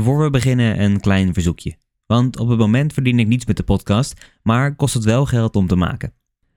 Voor 0.00 0.22
we 0.22 0.30
beginnen 0.30 0.82
een 0.82 1.00
klein 1.00 1.32
verzoekje. 1.32 1.76
Want 2.06 2.38
op 2.38 2.48
het 2.48 2.58
moment 2.58 2.92
verdien 2.92 3.18
ik 3.18 3.26
niets 3.26 3.46
met 3.46 3.56
de 3.56 3.62
podcast, 3.62 4.30
maar 4.42 4.76
kost 4.76 4.94
het 4.94 5.04
wel 5.04 5.26
geld 5.26 5.56
om 5.56 5.66
te 5.66 5.76
maken. 5.76 6.12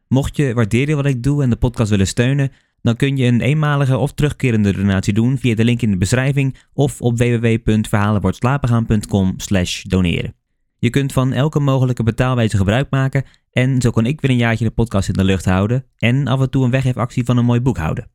Mocht 0.08 0.36
je 0.36 0.54
waarderen 0.54 0.96
wat 0.96 1.06
ik 1.06 1.24
doe 1.24 1.44
en 1.44 1.50
de 1.50 1.56
podcast 1.56 1.90
willen 1.90 2.08
steunen, 2.08 2.52
dan 2.82 2.96
kun 2.96 3.18
je 3.18 3.26
een 3.26 3.42
eenmalige 3.42 3.98
of 3.98 4.14
terugkerende 4.14 4.74
donatie 4.74 5.14
doen 5.14 5.38
via 5.38 5.56
de 5.56 5.64
link 5.64 5.82
in 5.82 5.92
de 5.92 5.98
beschrijving 5.98 6.58
of 6.74 7.02
op 7.02 7.18
www.verhalenwoordslapengaan.com 7.18 9.36
doneren. 9.84 10.36
Je 10.80 10.90
kunt 10.90 11.14
van 11.14 11.34
elke 11.34 11.60
mogelijke 11.60 12.04
betaalwijze 12.04 12.58
gebruik 12.58 12.90
maken 12.90 13.24
en 13.52 13.82
zo 13.82 13.92
kan 13.92 14.06
ik 14.06 14.22
weer 14.22 14.32
een 14.32 14.38
jaartje 14.38 14.66
de 14.66 14.72
podcast 14.72 15.08
in 15.08 15.14
de 15.14 15.24
lucht 15.24 15.46
houden 15.46 15.86
en 15.98 16.28
af 16.28 16.42
en 16.42 16.50
toe 16.50 16.66
een 16.66 16.72
weggeefactie 16.72 17.24
van 17.24 17.38
een 17.38 17.46
mooi 17.46 17.62
boek 17.62 17.78
houden. 17.78 18.10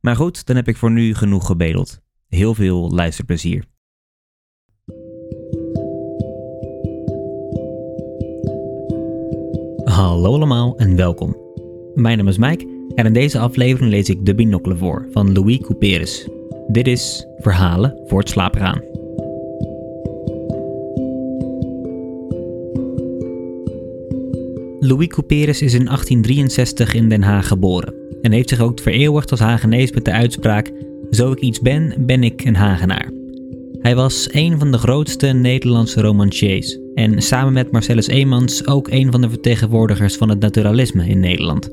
Maar 0.00 0.16
goed, 0.16 0.46
dan 0.46 0.56
heb 0.56 0.68
ik 0.68 0.76
voor 0.76 0.90
nu 0.90 1.14
genoeg 1.14 1.46
gebedeld. 1.46 2.00
Heel 2.28 2.54
veel 2.54 2.90
luisterplezier. 2.90 3.70
Hallo 9.92 10.34
allemaal 10.34 10.74
en 10.76 10.96
welkom. 10.96 11.36
Mijn 11.94 12.18
naam 12.18 12.28
is 12.28 12.38
Mike 12.38 12.66
en 12.94 13.06
in 13.06 13.12
deze 13.12 13.38
aflevering 13.38 13.90
lees 13.90 14.08
ik 14.08 14.26
De 14.26 14.34
Binocle 14.34 14.76
voor 14.76 15.08
van 15.10 15.32
Louis 15.32 15.58
Couperus. 15.58 16.28
Dit 16.68 16.86
is 16.86 17.26
Verhalen 17.38 18.00
voor 18.06 18.18
het 18.18 18.28
slapen 18.28 18.60
gaan. 18.60 18.80
Louis 24.80 25.08
Couperus 25.08 25.62
is 25.62 25.74
in 25.74 25.84
1863 25.84 26.94
in 26.94 27.08
Den 27.08 27.22
Haag 27.22 27.46
geboren 27.48 27.94
en 28.22 28.32
heeft 28.32 28.48
zich 28.48 28.60
ook 28.60 28.80
vereeuwigd 28.80 29.30
als 29.30 29.40
Hagenees 29.40 29.92
met 29.92 30.04
de 30.04 30.12
uitspraak: 30.12 30.72
Zo 31.10 31.32
ik 31.32 31.40
iets 31.40 31.60
ben, 31.60 31.94
ben 31.98 32.22
ik 32.22 32.44
een 32.44 32.56
Hagenaar. 32.56 33.10
Hij 33.78 33.94
was 33.94 34.28
een 34.30 34.58
van 34.58 34.72
de 34.72 34.78
grootste 34.78 35.26
Nederlandse 35.26 36.00
romanciers 36.00 36.81
en 36.94 37.22
samen 37.22 37.52
met 37.52 37.70
Marcellus 37.70 38.06
Eemans 38.06 38.66
ook 38.66 38.88
een 38.90 39.10
van 39.10 39.20
de 39.20 39.28
vertegenwoordigers 39.28 40.16
van 40.16 40.28
het 40.28 40.40
naturalisme 40.40 41.06
in 41.06 41.20
Nederland. 41.20 41.68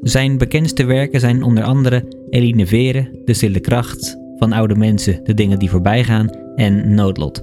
Zijn 0.00 0.38
bekendste 0.38 0.84
werken 0.84 1.20
zijn 1.20 1.42
onder 1.42 1.64
andere 1.64 2.04
Eline 2.30 2.66
Vere, 2.66 3.22
De 3.24 3.34
Stille 3.34 3.60
Kracht, 3.60 4.16
Van 4.38 4.52
Oude 4.52 4.74
Mensen, 4.74 5.20
De 5.24 5.34
Dingen 5.34 5.58
die 5.58 5.70
Voorbij 5.70 6.04
Gaan 6.04 6.30
en 6.56 6.94
Noodlot. 6.94 7.42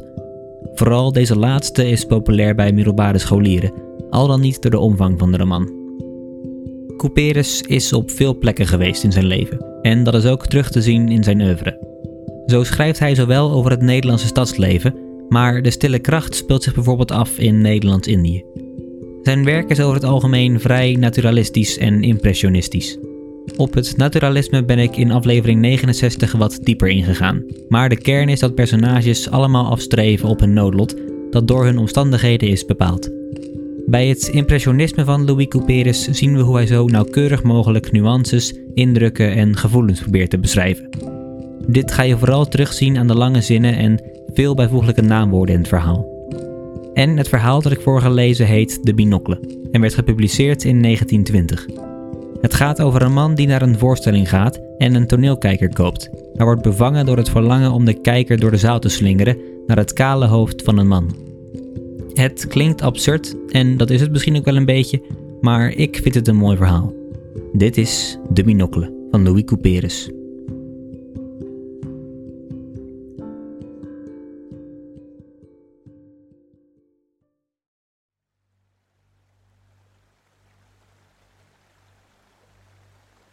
Vooral 0.73 1.11
deze 1.11 1.37
laatste 1.37 1.89
is 1.89 2.05
populair 2.05 2.55
bij 2.55 2.71
middelbare 2.71 3.17
scholieren, 3.17 3.73
al 4.09 4.27
dan 4.27 4.41
niet 4.41 4.61
door 4.61 4.71
de 4.71 4.79
omvang 4.79 5.19
van 5.19 5.31
de 5.31 5.37
roman. 5.37 5.81
Couperus 6.97 7.61
is 7.61 7.93
op 7.93 8.11
veel 8.11 8.37
plekken 8.37 8.67
geweest 8.67 9.03
in 9.03 9.11
zijn 9.11 9.25
leven 9.25 9.71
en 9.81 10.03
dat 10.03 10.13
is 10.13 10.25
ook 10.25 10.47
terug 10.47 10.71
te 10.71 10.81
zien 10.81 11.09
in 11.09 11.23
zijn 11.23 11.41
oeuvre. 11.41 11.91
Zo 12.45 12.63
schrijft 12.63 12.99
hij 12.99 13.15
zowel 13.15 13.51
over 13.51 13.71
het 13.71 13.81
Nederlandse 13.81 14.27
stadsleven, 14.27 14.95
maar 15.29 15.61
De 15.61 15.71
Stille 15.71 15.99
Kracht 15.99 16.35
speelt 16.35 16.63
zich 16.63 16.73
bijvoorbeeld 16.73 17.11
af 17.11 17.37
in 17.37 17.61
Nederlands-Indië. 17.61 18.43
Zijn 19.21 19.43
werk 19.45 19.69
is 19.69 19.79
over 19.79 19.95
het 19.95 20.03
algemeen 20.03 20.59
vrij 20.59 20.95
naturalistisch 20.95 21.77
en 21.77 22.03
impressionistisch. 22.03 22.97
Op 23.57 23.73
het 23.73 23.97
naturalisme 23.97 24.65
ben 24.65 24.79
ik 24.79 24.97
in 24.97 25.11
aflevering 25.11 25.59
69 25.59 26.31
wat 26.31 26.59
dieper 26.61 26.87
ingegaan, 26.87 27.43
maar 27.69 27.89
de 27.89 27.97
kern 27.97 28.29
is 28.29 28.39
dat 28.39 28.55
personages 28.55 29.29
allemaal 29.29 29.69
afstreven 29.69 30.29
op 30.29 30.41
een 30.41 30.53
noodlot 30.53 30.95
dat 31.29 31.47
door 31.47 31.65
hun 31.65 31.77
omstandigheden 31.77 32.49
is 32.49 32.65
bepaald. 32.65 33.09
Bij 33.85 34.07
het 34.07 34.27
impressionisme 34.27 35.03
van 35.03 35.25
Louis 35.25 35.47
Couperus 35.47 36.07
zien 36.09 36.35
we 36.35 36.41
hoe 36.41 36.55
hij 36.55 36.67
zo 36.67 36.85
nauwkeurig 36.85 37.43
mogelijk 37.43 37.91
nuances, 37.91 38.53
indrukken 38.73 39.31
en 39.31 39.57
gevoelens 39.57 39.99
probeert 39.99 40.29
te 40.29 40.39
beschrijven. 40.39 40.89
Dit 41.67 41.91
ga 41.91 42.03
je 42.03 42.17
vooral 42.17 42.47
terugzien 42.47 42.97
aan 42.97 43.07
de 43.07 43.15
lange 43.15 43.41
zinnen 43.41 43.75
en 43.75 44.01
veel 44.33 44.55
bijvoeglijke 44.55 45.01
naamwoorden 45.01 45.55
in 45.55 45.61
het 45.61 45.69
verhaal. 45.69 46.11
En 46.93 47.17
het 47.17 47.29
verhaal 47.29 47.61
dat 47.61 47.71
ik 47.71 47.81
voorgelezen 47.81 48.45
heet 48.45 48.79
De 48.85 48.93
Binocle 48.93 49.39
en 49.71 49.81
werd 49.81 49.93
gepubliceerd 49.93 50.63
in 50.63 50.81
1920. 50.81 51.65
Het 52.41 52.53
gaat 52.53 52.81
over 52.81 53.01
een 53.01 53.13
man 53.13 53.35
die 53.35 53.47
naar 53.47 53.61
een 53.61 53.77
voorstelling 53.77 54.29
gaat 54.29 54.61
en 54.77 54.95
een 54.95 55.07
toneelkijker 55.07 55.73
koopt. 55.73 56.09
Hij 56.33 56.45
wordt 56.45 56.61
bevangen 56.61 57.05
door 57.05 57.17
het 57.17 57.29
verlangen 57.29 57.71
om 57.71 57.85
de 57.85 58.01
kijker 58.01 58.39
door 58.39 58.51
de 58.51 58.57
zaal 58.57 58.79
te 58.79 58.89
slingeren 58.89 59.37
naar 59.67 59.77
het 59.77 59.93
kale 59.93 60.25
hoofd 60.25 60.61
van 60.61 60.77
een 60.77 60.87
man. 60.87 61.15
Het 62.13 62.47
klinkt 62.47 62.81
absurd 62.81 63.35
en 63.49 63.77
dat 63.77 63.89
is 63.89 64.01
het 64.01 64.11
misschien 64.11 64.37
ook 64.37 64.45
wel 64.45 64.55
een 64.55 64.65
beetje, 64.65 65.01
maar 65.41 65.69
ik 65.69 65.99
vind 66.01 66.15
het 66.15 66.27
een 66.27 66.35
mooi 66.35 66.57
verhaal. 66.57 66.93
Dit 67.53 67.77
is 67.77 68.19
De 68.29 68.43
Binocle 68.43 69.07
van 69.11 69.23
Louis 69.23 69.43
Couperus. 69.43 70.11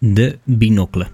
De 0.02 0.38
binocle. 0.44 1.06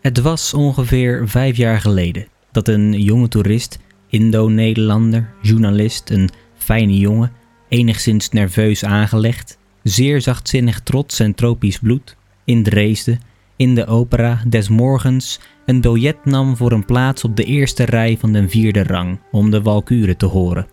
Het 0.00 0.20
was 0.20 0.54
ongeveer 0.54 1.28
vijf 1.28 1.56
jaar 1.56 1.80
geleden 1.80 2.26
dat 2.52 2.68
een 2.68 3.02
jonge 3.02 3.28
toerist, 3.28 3.78
Indo-Nederlander, 4.08 5.30
journalist, 5.42 6.10
een 6.10 6.28
fijne 6.56 6.98
jongen, 6.98 7.32
enigszins 7.68 8.28
nerveus 8.28 8.84
aangelegd, 8.84 9.58
zeer 9.82 10.20
zachtzinnig 10.20 10.80
trots 10.80 11.20
en 11.20 11.34
tropisch 11.34 11.78
bloed, 11.78 12.16
in 12.44 12.62
Dresden, 12.62 13.20
in 13.56 13.74
de 13.74 13.86
opera 13.86 14.42
des 14.46 14.68
morgens 14.68 15.40
een 15.66 15.80
biljet 15.80 16.24
nam 16.24 16.56
voor 16.56 16.72
een 16.72 16.84
plaats 16.84 17.24
op 17.24 17.36
de 17.36 17.44
eerste 17.44 17.84
rij 17.84 18.16
van 18.18 18.32
de 18.32 18.48
vierde 18.48 18.82
rang 18.82 19.20
om 19.30 19.50
de 19.50 19.62
walkuren 19.62 20.16
te 20.16 20.26
horen. 20.26 20.66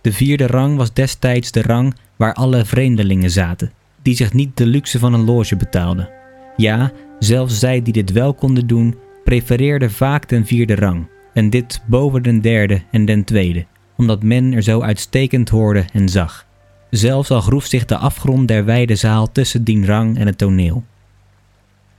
De 0.00 0.12
vierde 0.12 0.46
rang 0.46 0.76
was 0.76 0.92
destijds 0.92 1.50
de 1.50 1.62
rang 1.62 1.94
waar 2.16 2.34
alle 2.34 2.64
vreemdelingen 2.64 3.30
zaten 3.30 3.72
die 4.02 4.16
zich 4.16 4.32
niet 4.32 4.56
de 4.56 4.66
luxe 4.66 4.98
van 4.98 5.14
een 5.14 5.24
loge 5.24 5.56
betaalden. 5.56 6.08
Ja, 6.56 6.92
zelfs 7.18 7.58
zij 7.58 7.82
die 7.82 7.92
dit 7.92 8.12
wel 8.12 8.34
konden 8.34 8.66
doen, 8.66 8.94
prefereerden 9.24 9.90
vaak 9.90 10.28
den 10.28 10.46
vierde 10.46 10.74
rang, 10.74 11.06
en 11.34 11.50
dit 11.50 11.82
boven 11.86 12.22
den 12.22 12.40
derde 12.40 12.82
en 12.90 13.04
den 13.04 13.24
tweede, 13.24 13.66
omdat 13.96 14.22
men 14.22 14.52
er 14.52 14.62
zo 14.62 14.80
uitstekend 14.80 15.48
hoorde 15.48 15.84
en 15.92 16.08
zag. 16.08 16.46
Zelfs 16.90 17.30
al 17.30 17.40
groef 17.40 17.66
zich 17.66 17.84
de 17.84 17.96
afgrond 17.96 18.48
der 18.48 18.64
wijde 18.64 18.94
zaal 18.94 19.32
tussen 19.32 19.64
dien 19.64 19.86
rang 19.86 20.18
en 20.18 20.26
het 20.26 20.38
toneel. 20.38 20.84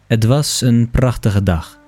Het 0.08 0.24
was 0.24 0.62
een 0.62 0.90
prachtige 0.92 1.44
dag. 1.44 1.80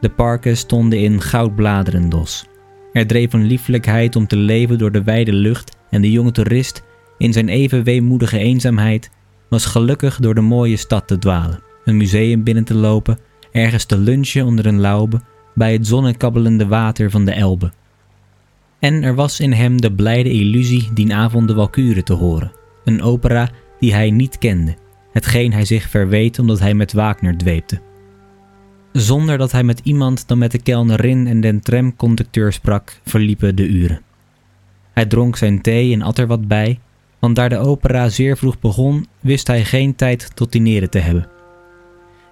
De 0.00 0.08
parken 0.08 0.56
stonden 0.56 0.98
in 0.98 1.20
goudbladeren 1.20 2.08
dos. 2.08 2.44
Er 2.92 3.06
dreef 3.06 3.32
een 3.32 3.46
liefelijkheid 3.46 4.16
om 4.16 4.26
te 4.26 4.36
leven 4.36 4.78
door 4.78 4.92
de 4.92 5.02
wijde 5.02 5.32
lucht 5.32 5.76
en 5.90 6.02
de 6.02 6.10
jonge 6.10 6.30
toerist, 6.30 6.82
in 7.18 7.32
zijn 7.32 7.48
even 7.48 7.84
weemoedige 7.84 8.38
eenzaamheid, 8.38 9.10
was 9.50 9.64
gelukkig 9.64 10.18
door 10.18 10.34
de 10.34 10.40
mooie 10.40 10.76
stad 10.76 11.06
te 11.06 11.18
dwalen, 11.18 11.62
een 11.84 11.96
museum 11.96 12.42
binnen 12.42 12.64
te 12.64 12.74
lopen, 12.74 13.18
ergens 13.52 13.84
te 13.84 13.98
lunchen 13.98 14.46
onder 14.46 14.66
een 14.66 14.80
laube, 14.80 15.20
bij 15.54 15.72
het 15.72 15.86
zonnekabbelende 15.86 16.66
water 16.66 17.10
van 17.10 17.24
de 17.24 17.32
Elbe. 17.32 17.72
En 18.78 19.02
er 19.02 19.14
was 19.14 19.40
in 19.40 19.52
hem 19.52 19.80
de 19.80 19.92
blijde 19.92 20.30
illusie 20.30 20.90
die 20.94 21.14
avond 21.14 21.48
de 21.48 21.54
Walkuren 21.54 22.04
te 22.04 22.12
horen, 22.12 22.52
een 22.84 23.02
opera 23.02 23.50
die 23.80 23.94
hij 23.94 24.10
niet 24.10 24.38
kende, 24.38 24.76
hetgeen 25.12 25.52
hij 25.52 25.64
zich 25.64 25.88
verweet 25.88 26.38
omdat 26.38 26.58
hij 26.58 26.74
met 26.74 26.92
Wagner 26.92 27.36
dweepte. 27.36 27.80
Zonder 28.92 29.38
dat 29.38 29.52
hij 29.52 29.62
met 29.62 29.80
iemand 29.82 30.28
dan 30.28 30.38
met 30.38 30.50
de 30.50 30.62
kelnerin 30.62 31.26
en 31.26 31.40
den 31.40 31.60
tramconducteur 31.60 32.52
sprak, 32.52 33.00
verliepen 33.04 33.56
de 33.56 33.66
uren. 33.66 34.00
Hij 34.92 35.06
dronk 35.06 35.36
zijn 35.36 35.60
thee 35.60 35.92
en 35.92 36.02
at 36.02 36.18
er 36.18 36.26
wat 36.26 36.48
bij, 36.48 36.80
want 37.20 37.36
daar 37.36 37.48
de 37.48 37.58
opera 37.58 38.08
zeer 38.08 38.36
vroeg 38.36 38.58
begon, 38.58 39.06
wist 39.20 39.46
hij 39.46 39.64
geen 39.64 39.94
tijd 39.94 40.36
tot 40.36 40.52
dineren 40.52 40.90
te 40.90 40.98
hebben. 40.98 41.28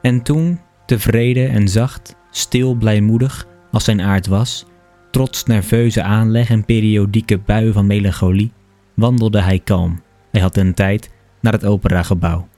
En 0.03 0.23
toen, 0.23 0.61
tevreden 0.87 1.51
en 1.51 1.69
zacht, 1.69 2.17
stil 2.31 2.75
blijmoedig 2.75 3.47
als 3.73 3.85
zijn 3.85 4.01
aard 4.01 4.27
was, 4.27 4.67
trots 5.11 5.45
nerveuze 5.45 6.03
aanleg 6.03 6.51
en 6.51 6.65
periodieke 6.65 7.39
buien 7.39 7.73
van 7.73 7.87
melancholie, 7.87 8.53
wandelde 8.95 9.41
hij 9.41 9.59
kalm. 9.59 10.01
Hij 10.31 10.41
had 10.41 10.57
een 10.57 10.75
tijd 10.75 11.11
naar 11.41 11.53
het 11.53 11.65
operagebouw. 11.65 12.49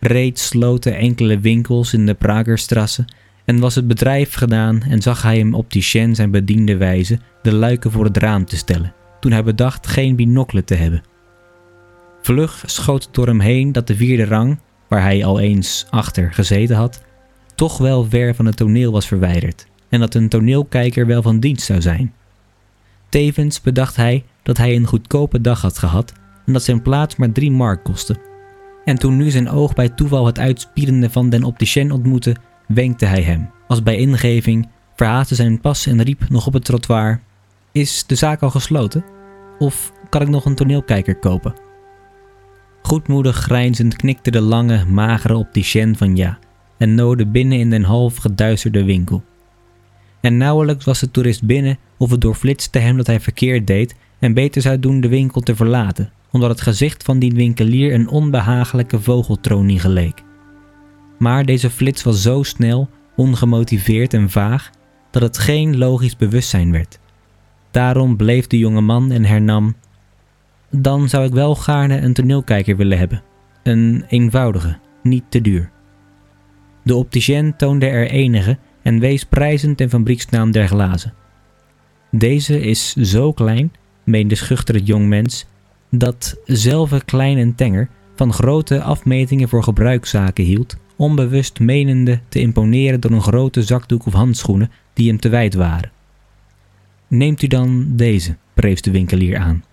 Reeds 0.00 0.46
sloten 0.46 0.96
enkele 0.96 1.38
winkels 1.38 1.92
in 1.92 2.06
de 2.06 2.14
Pragerstrasse 2.14 3.04
en 3.44 3.58
was 3.58 3.74
het 3.74 3.88
bedrijf 3.88 4.34
gedaan 4.34 4.82
en 4.82 5.02
zag 5.02 5.22
hij 5.22 5.38
hem 5.38 5.54
opticien 5.54 6.14
zijn 6.14 6.30
bediende 6.30 6.76
wijze 6.76 7.18
de 7.42 7.54
luiken 7.54 7.90
voor 7.90 8.04
het 8.04 8.16
raam 8.16 8.44
te 8.44 8.56
stellen, 8.56 8.94
toen 9.20 9.32
hij 9.32 9.44
bedacht 9.44 9.86
geen 9.86 10.16
binocle 10.16 10.64
te 10.64 10.74
hebben. 10.74 11.02
Vlug 12.22 12.62
schoot 12.66 13.08
door 13.10 13.26
hem 13.26 13.40
heen 13.40 13.72
dat 13.72 13.86
de 13.86 13.96
vierde 13.96 14.24
rang, 14.24 14.58
waar 14.88 15.02
hij 15.02 15.24
al 15.24 15.40
eens 15.40 15.86
achter 15.90 16.32
gezeten 16.32 16.76
had, 16.76 17.02
toch 17.54 17.78
wel 17.78 18.04
ver 18.04 18.34
van 18.34 18.46
het 18.46 18.56
toneel 18.56 18.92
was 18.92 19.06
verwijderd 19.06 19.66
en 19.88 20.00
dat 20.00 20.14
een 20.14 20.28
toneelkijker 20.28 21.06
wel 21.06 21.22
van 21.22 21.40
dienst 21.40 21.66
zou 21.66 21.80
zijn. 21.80 22.14
Tevens 23.08 23.60
bedacht 23.60 23.96
hij 23.96 24.24
dat 24.42 24.56
hij 24.56 24.76
een 24.76 24.86
goedkope 24.86 25.40
dag 25.40 25.60
had 25.60 25.78
gehad 25.78 26.12
en 26.46 26.52
dat 26.52 26.62
zijn 26.62 26.82
plaats 26.82 27.16
maar 27.16 27.32
drie 27.32 27.50
mark 27.50 27.84
kostte. 27.84 28.16
En 28.84 28.96
toen 28.96 29.16
nu 29.16 29.30
zijn 29.30 29.50
oog 29.50 29.74
bij 29.74 29.88
toeval 29.88 30.26
het 30.26 30.38
uitspierende 30.38 31.10
van 31.10 31.30
den 31.30 31.44
opticien 31.44 31.90
ontmoette, 31.90 32.36
wenkte 32.66 33.06
hij 33.06 33.22
hem, 33.22 33.50
als 33.68 33.82
bij 33.82 33.96
ingeving, 33.96 34.68
verhaastte 34.94 35.34
zijn 35.34 35.60
pas 35.60 35.86
en 35.86 36.02
riep 36.02 36.28
nog 36.28 36.46
op 36.46 36.52
het 36.52 36.64
trottoir: 36.64 37.20
Is 37.72 38.06
de 38.06 38.14
zaak 38.14 38.42
al 38.42 38.50
gesloten? 38.50 39.04
Of 39.58 39.92
kan 40.08 40.22
ik 40.22 40.28
nog 40.28 40.44
een 40.44 40.54
toneelkijker 40.54 41.18
kopen? 41.18 41.69
Goedmoedig 42.82 43.36
grijnzend 43.36 43.96
knikte 43.96 44.30
de 44.30 44.40
lange, 44.40 44.84
magere 44.84 45.36
opticien 45.36 45.96
van 45.96 46.16
ja 46.16 46.38
en 46.78 46.94
noodde 46.94 47.26
binnen 47.26 47.58
in 47.58 47.70
den 47.70 47.84
half 47.84 48.16
geduisterde 48.16 48.84
winkel. 48.84 49.24
En 50.20 50.36
nauwelijks 50.36 50.84
was 50.84 51.00
de 51.00 51.10
toerist 51.10 51.44
binnen 51.44 51.78
of 51.98 52.10
het 52.10 52.20
doorflitste 52.20 52.78
hem 52.78 52.96
dat 52.96 53.06
hij 53.06 53.20
verkeerd 53.20 53.66
deed 53.66 53.94
en 54.18 54.34
beter 54.34 54.62
zou 54.62 54.78
doen 54.78 55.00
de 55.00 55.08
winkel 55.08 55.40
te 55.40 55.56
verlaten, 55.56 56.12
omdat 56.30 56.50
het 56.50 56.60
gezicht 56.60 57.02
van 57.02 57.18
die 57.18 57.32
winkelier 57.32 57.94
een 57.94 58.08
onbehagelijke 58.08 59.00
vogeltronie 59.00 59.78
geleek. 59.78 60.22
Maar 61.18 61.44
deze 61.44 61.70
flits 61.70 62.02
was 62.02 62.22
zo 62.22 62.42
snel, 62.42 62.88
ongemotiveerd 63.16 64.14
en 64.14 64.30
vaag 64.30 64.70
dat 65.10 65.22
het 65.22 65.38
geen 65.38 65.78
logisch 65.78 66.16
bewustzijn 66.16 66.72
werd. 66.72 66.98
Daarom 67.70 68.16
bleef 68.16 68.46
de 68.46 68.58
jonge 68.58 68.80
man 68.80 69.10
en 69.10 69.24
hernam: 69.24 69.74
Dan 70.70 71.08
zou 71.08 71.24
ik 71.24 71.32
wel 71.32 71.54
gaarne 71.54 72.00
een 72.00 72.12
toneelkijker 72.12 72.76
willen 72.76 72.98
hebben. 72.98 73.22
Een 73.62 74.04
eenvoudige, 74.08 74.78
niet 75.02 75.24
te 75.28 75.40
duur. 75.40 75.70
De 76.82 76.94
opticien 76.94 77.56
toonde 77.56 77.86
er 77.86 78.10
enige 78.10 78.58
en 78.82 78.98
wees 78.98 79.24
prijzend 79.24 79.76
ten 79.76 79.90
fabrieksnaam 79.90 80.50
der 80.50 80.68
glazen. 80.68 81.14
Deze 82.10 82.60
is 82.60 82.94
zo 82.94 83.32
klein, 83.32 83.72
meende 84.04 84.34
schuchtere 84.34 84.82
jongmens, 84.82 85.46
dat 85.90 86.40
zelve 86.44 87.04
klein 87.04 87.38
en 87.38 87.54
tenger 87.54 87.88
van 88.14 88.32
grote 88.32 88.82
afmetingen 88.82 89.48
voor 89.48 89.62
gebruikszaken 89.62 90.44
hield, 90.44 90.76
onbewust 90.96 91.60
menende 91.60 92.20
te 92.28 92.40
imponeren 92.40 93.00
door 93.00 93.10
een 93.10 93.22
grote 93.22 93.62
zakdoek 93.62 94.06
of 94.06 94.12
handschoenen 94.12 94.70
die 94.92 95.08
hem 95.08 95.20
te 95.20 95.28
wijd 95.28 95.54
waren. 95.54 95.90
Neemt 97.08 97.42
u 97.42 97.46
dan 97.46 97.86
deze, 97.96 98.36
prees 98.54 98.82
de 98.82 98.90
winkelier 98.90 99.38
aan. 99.38 99.64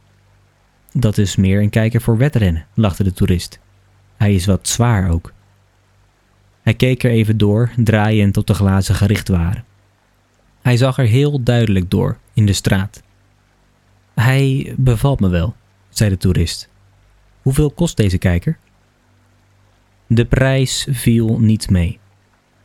Dat 1.00 1.18
is 1.18 1.36
meer 1.36 1.62
een 1.62 1.70
kijker 1.70 2.02
voor 2.02 2.18
wedrennen, 2.18 2.66
lachte 2.74 3.04
de 3.04 3.14
toerist. 3.14 3.60
Hij 4.16 4.34
is 4.34 4.46
wat 4.46 4.68
zwaar 4.68 5.10
ook. 5.10 5.34
Hij 6.62 6.74
keek 6.74 7.04
er 7.04 7.12
even 7.12 7.38
door, 7.38 7.72
draaiend 7.76 8.34
tot 8.34 8.48
de 8.48 8.54
glazen 8.54 8.96
gericht 8.96 9.28
waren. 9.28 9.66
Hij 10.62 10.78
zag 10.78 10.98
er 10.98 11.06
heel 11.06 11.44
duidelijk 11.44 11.92
door, 11.92 12.18
in 12.34 12.46
de 12.46 12.54
straat. 12.54 13.04
Hij 14.14 14.74
bevalt 14.78 15.20
me 15.20 15.30
wel, 15.30 15.56
zei 15.90 16.10
de 16.10 16.18
toerist. 16.18 16.70
Hoeveel 17.42 17.72
kost 17.72 17.98
deze 17.98 18.18
kijker? 18.18 18.58
De 20.08 20.26
prijs 20.26 20.88
viel 20.90 21.40
niet 21.40 21.70
mee. 21.70 22.00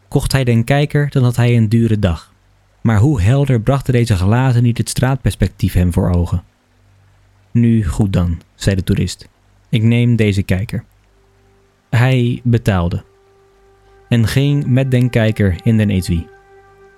Kocht 0.09 0.33
hij 0.33 0.45
den 0.45 0.65
kijker, 0.65 1.11
dan 1.11 1.23
had 1.23 1.37
hij 1.37 1.57
een 1.57 1.69
dure 1.69 1.99
dag. 1.99 2.33
Maar 2.81 2.99
hoe 2.99 3.21
helder 3.21 3.61
brachten 3.61 3.93
deze 3.93 4.17
glazen 4.17 4.63
niet 4.63 4.79
het 4.79 4.89
straatperspectief 4.89 5.73
hem 5.73 5.93
voor 5.93 6.11
ogen? 6.11 6.43
Nu 7.53 7.87
goed 7.87 8.13
dan, 8.13 8.41
zei 8.55 8.77
de 8.77 8.85
toerist. 8.85 9.29
Ik 9.69 9.83
neem 9.83 10.17
deze 10.17 10.43
kijker. 10.43 10.85
Hij 11.91 12.41
betaalde 12.45 13.05
en 14.09 14.27
ging 14.27 14.67
met 14.67 14.91
den 14.91 15.11
kijker 15.11 15.57
in 15.63 15.77
den 15.77 15.91
etui. 15.91 16.27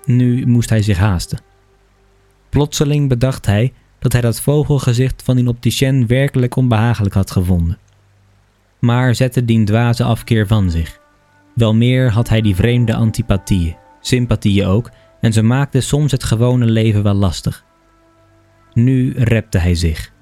Nu 0.05 0.45
moest 0.45 0.69
hij 0.69 0.81
zich 0.81 0.97
haasten. 0.97 1.39
Plotseling 2.49 3.09
bedacht 3.09 3.45
hij 3.45 3.73
dat 3.99 4.11
hij 4.11 4.21
dat 4.21 4.41
vogelgezicht 4.41 5.23
van 5.23 5.35
die 5.35 5.47
opticien 5.47 6.07
werkelijk 6.07 6.55
onbehagelijk 6.55 7.15
had 7.15 7.31
gevonden. 7.31 7.77
Maar 8.79 9.15
zette 9.15 9.45
die 9.45 9.63
dwaze 9.63 10.03
afkeer 10.03 10.47
van 10.47 10.71
zich. 10.71 10.99
Wel 11.53 11.73
meer 11.73 12.11
had 12.11 12.29
hij 12.29 12.41
die 12.41 12.55
vreemde 12.55 12.95
antipathieën, 12.95 13.75
sympathieën 14.01 14.65
ook, 14.65 14.89
en 15.21 15.33
ze 15.33 15.41
maakten 15.41 15.83
soms 15.83 16.11
het 16.11 16.23
gewone 16.23 16.65
leven 16.65 17.03
wel 17.03 17.13
lastig. 17.13 17.65
Nu 18.73 19.13
repte 19.17 19.57
hij 19.57 19.75
zich. 19.75 20.13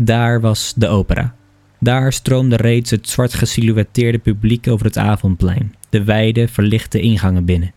Daar 0.00 0.40
was 0.40 0.72
de 0.76 0.88
opera. 0.88 1.34
Daar 1.80 2.12
stroomde 2.12 2.56
reeds 2.56 2.90
het 2.90 3.08
zwart 3.08 3.34
gesilhouetteerde 3.34 4.18
publiek 4.18 4.68
over 4.68 4.86
het 4.86 4.98
avondplein, 4.98 5.74
de 5.88 6.04
wijde, 6.04 6.48
verlichte 6.48 7.00
ingangen 7.00 7.44
binnen. 7.44 7.72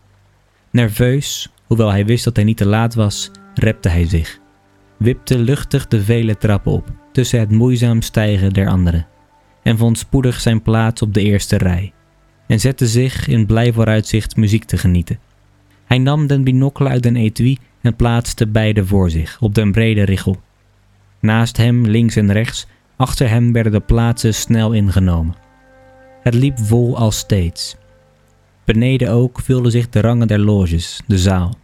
Nerveus, 0.70 1.52
hoewel 1.66 1.90
hij 1.90 2.06
wist 2.06 2.24
dat 2.24 2.36
hij 2.36 2.44
niet 2.44 2.56
te 2.56 2.66
laat 2.66 2.94
was, 2.94 3.30
repte 3.54 3.88
hij 3.88 4.06
zich. 4.06 4.38
Wipte 4.96 5.38
luchtig 5.38 5.88
de 5.88 6.02
vele 6.02 6.36
trappen 6.36 6.72
op, 6.72 6.90
tussen 7.12 7.40
het 7.40 7.50
moeizaam 7.50 8.02
stijgen 8.02 8.52
der 8.52 8.68
anderen, 8.68 9.06
en 9.62 9.78
vond 9.78 9.98
spoedig 9.98 10.40
zijn 10.40 10.62
plaats 10.62 11.02
op 11.02 11.14
de 11.14 11.22
eerste 11.22 11.56
rij, 11.56 11.92
en 12.46 12.60
zette 12.60 12.86
zich 12.86 13.28
in 13.28 13.46
blij 13.46 13.72
vooruitzicht 13.72 14.36
muziek 14.36 14.64
te 14.64 14.78
genieten. 14.78 15.18
Hij 15.84 15.98
nam 15.98 16.26
den 16.26 16.44
binocle 16.44 16.88
uit 16.88 17.02
den 17.02 17.16
etui 17.16 17.58
en 17.80 17.96
plaatste 17.96 18.46
beide 18.46 18.86
voor 18.86 19.10
zich, 19.10 19.36
op 19.40 19.54
den 19.54 19.72
brede 19.72 20.02
richel. 20.02 20.40
Naast 21.22 21.56
hem, 21.56 21.86
links 21.86 22.16
en 22.16 22.32
rechts, 22.32 22.66
achter 22.96 23.28
hem 23.28 23.52
werden 23.52 23.72
de 23.72 23.80
plaatsen 23.80 24.34
snel 24.34 24.72
ingenomen. 24.72 25.34
Het 26.22 26.34
liep 26.34 26.58
vol 26.58 26.96
als 26.96 27.18
steeds. 27.18 27.76
Beneden 28.64 29.10
ook 29.10 29.40
vulden 29.40 29.72
zich 29.72 29.88
de 29.88 30.00
rangen 30.00 30.28
der 30.28 30.38
loges, 30.38 31.00
de 31.06 31.18
zaal. 31.18 31.54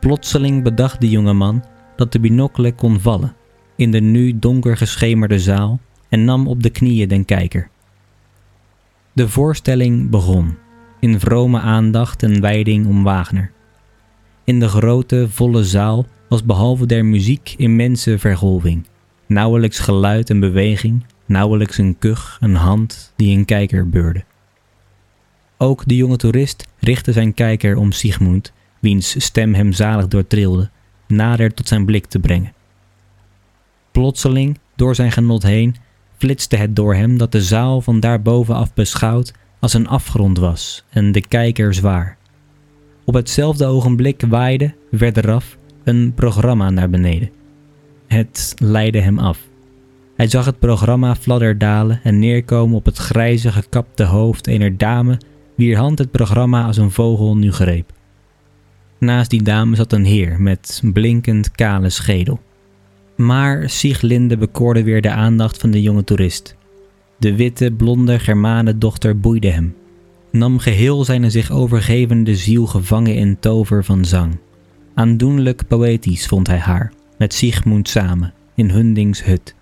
Plotseling 0.00 0.62
bedacht 0.62 1.00
de 1.00 1.10
jonge 1.10 1.32
man 1.32 1.64
dat 1.96 2.12
de 2.12 2.20
binocle 2.20 2.72
kon 2.72 3.00
vallen 3.00 3.36
in 3.76 3.90
de 3.90 4.00
nu 4.00 4.38
donker 4.38 4.76
geschemerde 4.76 5.38
zaal 5.38 5.80
en 6.08 6.24
nam 6.24 6.46
op 6.46 6.62
de 6.62 6.70
knieën 6.70 7.08
den 7.08 7.24
kijker. 7.24 7.68
De 9.12 9.28
voorstelling 9.28 10.10
begon, 10.10 10.56
in 11.00 11.20
vrome 11.20 11.60
aandacht 11.60 12.22
en 12.22 12.40
wijding 12.40 12.86
om 12.86 13.02
Wagner. 13.02 13.52
In 14.44 14.60
de 14.60 14.68
grote, 14.68 15.26
volle 15.28 15.64
zaal 15.64 16.06
was 16.34 16.44
behalve 16.44 16.86
der 16.86 17.04
muziek 17.04 17.54
immense 17.56 18.18
vergolving, 18.18 18.86
nauwelijks 19.26 19.78
geluid 19.78 20.30
en 20.30 20.40
beweging, 20.40 21.04
nauwelijks 21.26 21.78
een 21.78 21.98
kuch, 21.98 22.38
een 22.40 22.54
hand 22.54 23.12
die 23.16 23.36
een 23.36 23.44
kijker 23.44 23.88
beurde. 23.88 24.24
Ook 25.58 25.82
de 25.86 25.96
jonge 25.96 26.16
toerist 26.16 26.66
richtte 26.78 27.12
zijn 27.12 27.34
kijker 27.34 27.76
om 27.76 27.92
Sigmund, 27.92 28.52
wiens 28.78 29.24
stem 29.24 29.54
hem 29.54 29.72
zalig 29.72 30.08
doortrilde, 30.08 30.70
nader 31.06 31.54
tot 31.54 31.68
zijn 31.68 31.84
blik 31.84 32.06
te 32.06 32.18
brengen. 32.18 32.52
Plotseling, 33.92 34.58
door 34.76 34.94
zijn 34.94 35.12
genot 35.12 35.42
heen, 35.42 35.76
flitste 36.16 36.56
het 36.56 36.76
door 36.76 36.94
hem 36.94 37.18
dat 37.18 37.32
de 37.32 37.42
zaal 37.42 37.80
van 37.80 38.00
daarbovenaf 38.00 38.74
beschouwd 38.74 39.32
als 39.60 39.74
een 39.74 39.88
afgrond 39.88 40.38
was 40.38 40.84
en 40.90 41.12
de 41.12 41.26
kijker 41.26 41.74
zwaar. 41.74 42.16
Op 43.04 43.14
hetzelfde 43.14 43.66
ogenblik 43.66 44.22
waaide, 44.28 44.74
verderaf, 44.92 45.56
een 45.84 46.12
programma 46.14 46.70
naar 46.70 46.90
beneden. 46.90 47.30
Het 48.06 48.54
leidde 48.58 49.00
hem 49.00 49.18
af. 49.18 49.38
Hij 50.16 50.28
zag 50.28 50.44
het 50.44 50.58
programma 50.58 51.14
fladder 51.14 51.58
dalen 51.58 52.00
en 52.02 52.18
neerkomen 52.18 52.76
op 52.76 52.84
het 52.84 52.96
grijze 52.96 53.52
gekapte 53.52 54.04
hoofd 54.04 54.46
eener 54.46 54.76
dame 54.76 55.18
wier 55.56 55.76
hand 55.76 55.98
het 55.98 56.10
programma 56.10 56.64
als 56.66 56.76
een 56.76 56.90
vogel 56.90 57.36
nu 57.36 57.52
greep. 57.52 57.92
Naast 58.98 59.30
die 59.30 59.42
dame 59.42 59.76
zat 59.76 59.92
een 59.92 60.04
heer 60.04 60.40
met 60.40 60.82
blinkend 60.92 61.50
kale 61.50 61.90
schedel. 61.90 62.40
Maar 63.16 63.70
Sieglinde 63.70 64.36
bekoorde 64.36 64.82
weer 64.82 65.00
de 65.00 65.10
aandacht 65.10 65.58
van 65.58 65.70
de 65.70 65.82
jonge 65.82 66.04
toerist. 66.04 66.56
De 67.18 67.36
witte, 67.36 67.70
blonde 67.70 68.18
Germanendochter 68.18 69.20
boeide 69.20 69.50
hem, 69.50 69.74
nam 70.30 70.58
geheel 70.58 71.04
zijn 71.04 71.30
zich 71.30 71.50
overgevende 71.50 72.36
ziel 72.36 72.66
gevangen 72.66 73.14
in 73.14 73.38
tover 73.38 73.84
van 73.84 74.04
zang. 74.04 74.36
Aandoenlijk 74.94 75.66
poëtisch 75.66 76.26
vond 76.26 76.46
hij 76.46 76.58
haar, 76.58 76.92
met 77.18 77.34
Sigmund 77.34 77.88
samen, 77.88 78.32
in 78.54 78.70
Hundings 78.70 79.24
hut. 79.24 79.54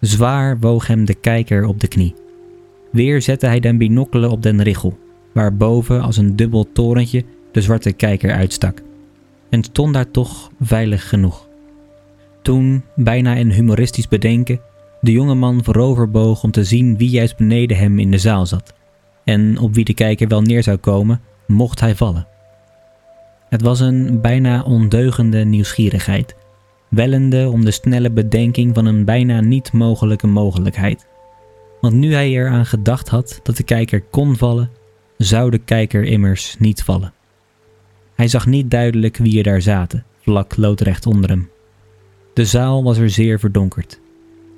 Zwaar 0.00 0.58
woog 0.58 0.86
hem 0.86 1.04
de 1.04 1.14
kijker 1.14 1.66
op 1.66 1.80
de 1.80 1.88
knie. 1.88 2.14
Weer 2.92 3.22
zette 3.22 3.46
hij 3.46 3.60
den 3.60 3.78
binocle 3.78 4.30
op 4.30 4.42
den 4.42 4.62
richel, 4.62 4.98
waar 5.32 5.56
boven 5.56 6.02
als 6.02 6.16
een 6.16 6.36
dubbel 6.36 6.72
torentje 6.72 7.24
de 7.52 7.60
zwarte 7.60 7.92
kijker 7.92 8.32
uitstak, 8.32 8.82
en 9.48 9.62
stond 9.62 9.94
daar 9.94 10.10
toch 10.10 10.50
veilig 10.60 11.08
genoeg. 11.08 11.48
Toen, 12.42 12.84
bijna 12.96 13.34
in 13.34 13.50
humoristisch 13.50 14.08
bedenken, 14.08 14.60
de 15.00 15.12
jonge 15.12 15.34
man 15.34 15.64
vooroverboog 15.64 16.42
om 16.42 16.50
te 16.50 16.64
zien 16.64 16.96
wie 16.96 17.10
juist 17.10 17.36
beneden 17.36 17.76
hem 17.76 17.98
in 17.98 18.10
de 18.10 18.18
zaal 18.18 18.46
zat, 18.46 18.74
en 19.24 19.58
op 19.58 19.74
wie 19.74 19.84
de 19.84 19.94
kijker 19.94 20.28
wel 20.28 20.42
neer 20.42 20.62
zou 20.62 20.76
komen, 20.76 21.20
mocht 21.46 21.80
hij 21.80 21.94
vallen. 21.94 22.26
Het 23.54 23.62
was 23.62 23.80
een 23.80 24.20
bijna 24.20 24.62
ondeugende 24.62 25.44
nieuwsgierigheid, 25.44 26.34
wellende 26.88 27.48
om 27.50 27.64
de 27.64 27.70
snelle 27.70 28.10
bedenking 28.10 28.74
van 28.74 28.86
een 28.86 29.04
bijna 29.04 29.40
niet 29.40 29.72
mogelijke 29.72 30.26
mogelijkheid. 30.26 31.06
Want 31.80 31.94
nu 31.94 32.14
hij 32.14 32.30
eraan 32.30 32.66
gedacht 32.66 33.08
had 33.08 33.40
dat 33.42 33.56
de 33.56 33.62
kijker 33.62 34.02
kon 34.02 34.36
vallen, 34.36 34.70
zou 35.18 35.50
de 35.50 35.58
kijker 35.58 36.04
immers 36.04 36.56
niet 36.58 36.82
vallen. 36.82 37.12
Hij 38.14 38.28
zag 38.28 38.46
niet 38.46 38.70
duidelijk 38.70 39.16
wie 39.16 39.36
er 39.36 39.42
daar 39.42 39.62
zaten, 39.62 40.04
vlak 40.20 40.56
loodrecht 40.56 41.06
onder 41.06 41.30
hem. 41.30 41.50
De 42.32 42.44
zaal 42.44 42.82
was 42.82 42.98
er 42.98 43.10
zeer 43.10 43.38
verdonkerd. 43.38 44.00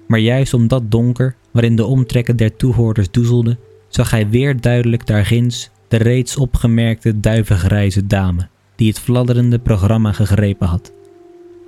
Maar 0.07 0.21
juist 0.21 0.55
om 0.55 0.69
dat 0.69 0.91
donker, 0.91 1.35
waarin 1.51 1.77
de 1.77 1.85
omtrekken 1.85 2.37
der 2.37 2.57
toehoorders 2.57 3.11
doezelden, 3.11 3.59
zag 3.89 4.11
hij 4.11 4.29
weer 4.29 4.61
duidelijk 4.61 5.07
daar 5.07 5.27
ginds 5.27 5.71
de 5.89 5.97
reeds 5.97 6.37
opgemerkte 6.37 7.21
duivengrijze 7.21 8.07
dame, 8.07 8.49
die 8.77 8.89
het 8.89 8.99
fladderende 8.99 9.59
programma 9.59 10.13
gegrepen 10.13 10.67
had. 10.67 10.93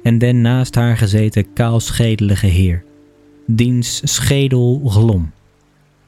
En 0.03 0.19
den 0.19 0.41
naast 0.41 0.75
haar 0.75 0.97
gezeten 0.97 1.53
kaalschedelige 1.53 2.47
heer. 2.47 2.85
Diens 3.47 4.00
schedel 4.05 4.83
glom. 4.87 5.31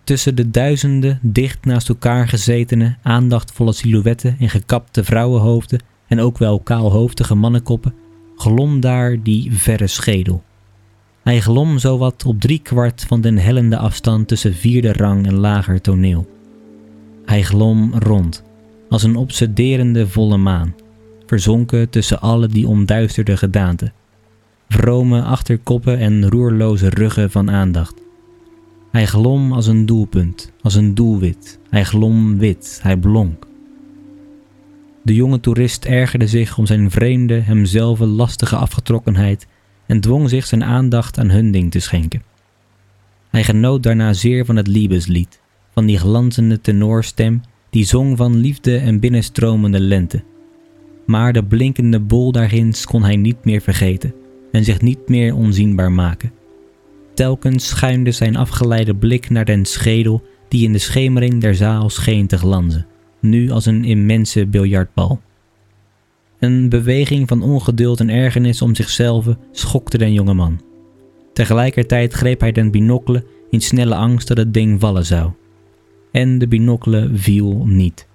Tussen 0.04 0.34
de 0.34 0.50
duizenden 0.50 1.18
dicht 1.22 1.64
naast 1.64 1.88
elkaar 1.88 2.28
gezetene, 2.28 2.96
aandachtvolle 3.02 3.72
silhouetten 3.72 4.36
en 4.38 4.48
gekapte 4.48 5.04
vrouwenhoofden 5.04 5.80
en 6.06 6.20
ook 6.20 6.38
wel 6.38 6.60
kaalhoofdige 6.60 7.34
mannenkoppen, 7.34 7.94
glom 8.36 8.80
daar 8.80 9.22
die 9.22 9.52
verre 9.52 9.86
schedel. 9.86 10.42
Hij 11.22 11.40
glom 11.40 11.78
zowat 11.78 12.24
op 12.24 12.40
drie 12.40 12.58
kwart 12.58 13.04
van 13.08 13.20
den 13.20 13.38
hellende 13.38 13.76
afstand 13.76 14.28
tussen 14.28 14.54
vierde 14.54 14.92
rang 14.92 15.26
en 15.26 15.34
lager 15.34 15.80
toneel. 15.80 16.28
Hij 17.24 17.42
glom 17.42 17.94
rond, 17.94 18.42
als 18.88 19.02
een 19.02 19.16
obsederende 19.16 20.08
volle 20.08 20.36
maan, 20.36 20.74
verzonken 21.30 21.90
tussen 21.90 22.20
alle 22.20 22.48
die 22.48 22.66
omduisterde 22.66 23.36
gedaanten. 23.36 23.92
Vrome 24.68 25.22
achterkoppen 25.22 25.98
en 25.98 26.28
roerloze 26.28 26.88
ruggen 26.88 27.30
van 27.30 27.50
aandacht. 27.50 27.94
Hij 28.90 29.06
glom 29.06 29.52
als 29.52 29.66
een 29.66 29.86
doelpunt, 29.86 30.52
als 30.62 30.74
een 30.74 30.94
doelwit. 30.94 31.58
Hij 31.68 31.84
glom 31.84 32.38
wit, 32.38 32.80
hij 32.82 32.96
blonk. 32.96 33.46
De 35.02 35.14
jonge 35.14 35.40
toerist 35.40 35.84
ergerde 35.84 36.26
zich 36.26 36.58
om 36.58 36.66
zijn 36.66 36.90
vreemde, 36.90 37.34
hemzelf 37.34 37.98
lastige 37.98 38.56
afgetrokkenheid 38.56 39.46
en 39.86 40.00
dwong 40.00 40.28
zich 40.28 40.46
zijn 40.46 40.64
aandacht 40.64 41.18
aan 41.18 41.30
hun 41.30 41.50
ding 41.50 41.70
te 41.70 41.80
schenken. 41.80 42.22
Hij 43.30 43.44
genoot 43.44 43.82
daarna 43.82 44.12
zeer 44.12 44.44
van 44.44 44.56
het 44.56 44.66
Liebeslied, 44.66 45.40
van 45.74 45.86
die 45.86 45.98
glanzende 45.98 46.60
tenorstem 46.60 47.40
die 47.70 47.84
zong 47.84 48.16
van 48.16 48.36
liefde 48.36 48.78
en 48.78 49.00
binnenstromende 49.00 49.80
lente. 49.80 50.22
Maar 51.10 51.32
de 51.32 51.44
blinkende 51.44 52.00
bol 52.00 52.32
daarginds 52.32 52.86
kon 52.86 53.02
hij 53.02 53.16
niet 53.16 53.44
meer 53.44 53.60
vergeten 53.60 54.14
en 54.52 54.64
zich 54.64 54.80
niet 54.80 55.08
meer 55.08 55.34
onzienbaar 55.34 55.92
maken. 55.92 56.32
Telkens 57.14 57.68
schuimde 57.68 58.12
zijn 58.12 58.36
afgeleide 58.36 58.94
blik 58.94 59.30
naar 59.30 59.44
den 59.44 59.64
schedel 59.64 60.22
die 60.48 60.64
in 60.64 60.72
de 60.72 60.78
schemering 60.78 61.40
der 61.40 61.54
zaal 61.54 61.90
scheen 61.90 62.26
te 62.26 62.38
glanzen, 62.38 62.86
nu 63.20 63.50
als 63.50 63.66
een 63.66 63.84
immense 63.84 64.46
biljartbal. 64.46 65.20
Een 66.38 66.68
beweging 66.68 67.28
van 67.28 67.42
ongeduld 67.42 68.00
en 68.00 68.08
ergernis 68.08 68.62
om 68.62 68.74
zichzelf 68.74 69.26
schokte 69.52 69.98
den 69.98 70.12
jonge 70.12 70.34
man. 70.34 70.60
Tegelijkertijd 71.32 72.12
greep 72.12 72.40
hij 72.40 72.52
den 72.52 72.70
binocle 72.70 73.24
in 73.50 73.60
snelle 73.60 73.94
angst 73.94 74.28
dat 74.28 74.36
het 74.36 74.54
ding 74.54 74.80
vallen 74.80 75.06
zou. 75.06 75.30
En 76.12 76.38
de 76.38 76.48
binocle 76.48 77.10
viel 77.12 77.66
niet. 77.66 78.08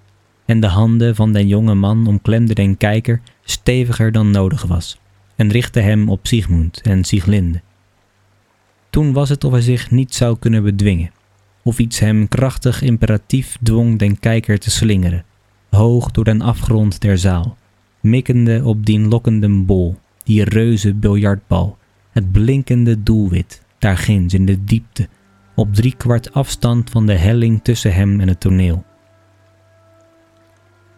En 0.46 0.60
de 0.60 0.66
handen 0.66 1.14
van 1.14 1.32
den 1.32 1.46
jonge 1.46 1.74
man 1.74 2.06
omklemden 2.06 2.54
den 2.54 2.76
kijker 2.76 3.20
steviger 3.44 4.12
dan 4.12 4.30
nodig 4.30 4.62
was 4.62 4.98
en 5.36 5.50
richtten 5.50 5.84
hem 5.84 6.08
op 6.08 6.26
Sigmund 6.26 6.80
en 6.80 7.04
Sieglinde. 7.04 7.60
Toen 8.90 9.12
was 9.12 9.28
het 9.28 9.44
of 9.44 9.52
hij 9.52 9.60
zich 9.60 9.90
niet 9.90 10.14
zou 10.14 10.36
kunnen 10.38 10.62
bedwingen, 10.62 11.10
of 11.62 11.78
iets 11.78 11.98
hem 11.98 12.28
krachtig 12.28 12.82
imperatief 12.82 13.56
dwong 13.62 13.98
den 13.98 14.18
kijker 14.18 14.58
te 14.58 14.70
slingeren, 14.70 15.24
hoog 15.70 16.10
door 16.10 16.24
den 16.24 16.40
afgrond 16.40 17.00
der 17.00 17.18
zaal 17.18 17.56
mikkende 18.06 18.60
op 18.64 18.86
die 18.86 19.00
lokkende 19.00 19.48
bol, 19.48 19.96
die 20.24 20.44
reuze 20.44 20.94
biljartbal, 20.94 21.78
het 22.10 22.32
blinkende 22.32 23.02
doelwit, 23.02 23.62
daar 23.78 23.96
ginds 23.96 24.34
in 24.34 24.46
de 24.46 24.64
diepte, 24.64 25.08
op 25.54 25.74
drie 25.74 25.94
kwart 25.96 26.32
afstand 26.32 26.90
van 26.90 27.06
de 27.06 27.14
helling 27.14 27.60
tussen 27.62 27.94
hem 27.94 28.20
en 28.20 28.28
het 28.28 28.40
toneel. 28.40 28.84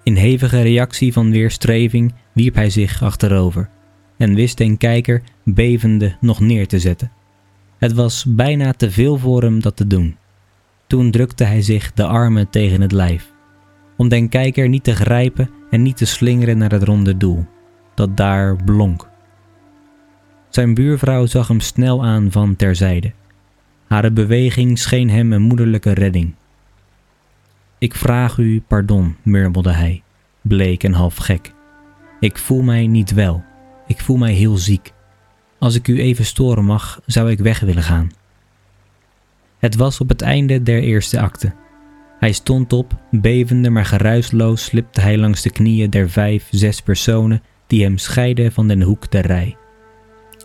In 0.08 0.16
hevige 0.16 0.60
reactie 0.62 1.12
van 1.12 1.30
weerstreving 1.30 2.14
wierp 2.32 2.54
hij 2.54 2.70
zich 2.70 3.02
achterover 3.02 3.68
en 4.16 4.34
wist 4.34 4.58
den 4.58 4.76
kijker 4.76 5.22
bevende 5.44 6.16
nog 6.20 6.40
neer 6.40 6.66
te 6.66 6.78
zetten. 6.78 7.10
Het 7.78 7.92
was 7.92 8.24
bijna 8.28 8.72
te 8.72 8.90
veel 8.90 9.16
voor 9.16 9.42
hem 9.42 9.60
dat 9.60 9.76
te 9.76 9.86
doen. 9.86 10.16
Toen 10.86 11.10
drukte 11.10 11.44
hij 11.44 11.62
zich 11.62 11.92
de 11.92 12.06
armen 12.06 12.50
tegen 12.50 12.80
het 12.80 12.92
lijf, 12.92 13.32
om 13.96 14.08
den 14.08 14.28
kijker 14.28 14.68
niet 14.68 14.84
te 14.84 14.94
grijpen 14.94 15.50
en 15.70 15.82
niet 15.82 15.96
te 15.96 16.06
slingeren 16.06 16.58
naar 16.58 16.72
het 16.72 16.82
ronde 16.82 17.16
doel, 17.16 17.46
dat 17.94 18.16
daar 18.16 18.56
blonk. 18.64 19.08
Zijn 20.48 20.74
buurvrouw 20.74 21.26
zag 21.26 21.48
hem 21.48 21.60
snel 21.60 22.04
aan 22.04 22.30
van 22.30 22.56
terzijde. 22.56 23.12
Hare 23.86 24.10
beweging 24.10 24.78
scheen 24.78 25.10
hem 25.10 25.32
een 25.32 25.42
moederlijke 25.42 25.92
redding. 25.92 26.34
Ik 27.78 27.94
vraag 27.94 28.38
u 28.38 28.62
pardon, 28.66 29.16
murmelde 29.23 29.73
hij, 29.73 30.02
bleek 30.42 30.85
en 30.85 30.92
half 30.92 31.16
gek. 31.16 31.52
Ik 32.20 32.38
voel 32.38 32.62
mij 32.62 32.87
niet 32.87 33.12
wel. 33.12 33.44
Ik 33.87 34.00
voel 34.00 34.16
mij 34.16 34.32
heel 34.32 34.56
ziek. 34.56 34.92
Als 35.58 35.75
ik 35.75 35.88
u 35.88 36.00
even 36.00 36.25
storen 36.25 36.64
mag, 36.64 37.00
zou 37.06 37.30
ik 37.30 37.38
weg 37.38 37.61
willen 37.61 37.82
gaan. 37.82 38.11
Het 39.58 39.76
was 39.76 40.00
op 40.00 40.08
het 40.08 40.23
einde 40.23 40.62
der 40.62 40.82
eerste 40.82 41.20
acte. 41.20 41.52
Hij 42.18 42.32
stond 42.32 42.73
op, 42.73 42.94
bevende 43.11 43.70
maar 43.70 43.85
geruisloos 43.85 44.64
slipte 44.64 45.00
hij 45.00 45.18
langs 45.18 45.42
de 45.42 45.50
knieën 45.50 45.90
der 45.90 46.11
vijf, 46.11 46.49
zes 46.50 46.82
personen 46.82 47.42
die 47.66 47.82
hem 47.82 47.99
scheiden 47.99 48.52
van 48.52 48.68
den 48.68 48.82
hoek 48.82 49.11
der 49.11 49.26
rij. 49.26 49.56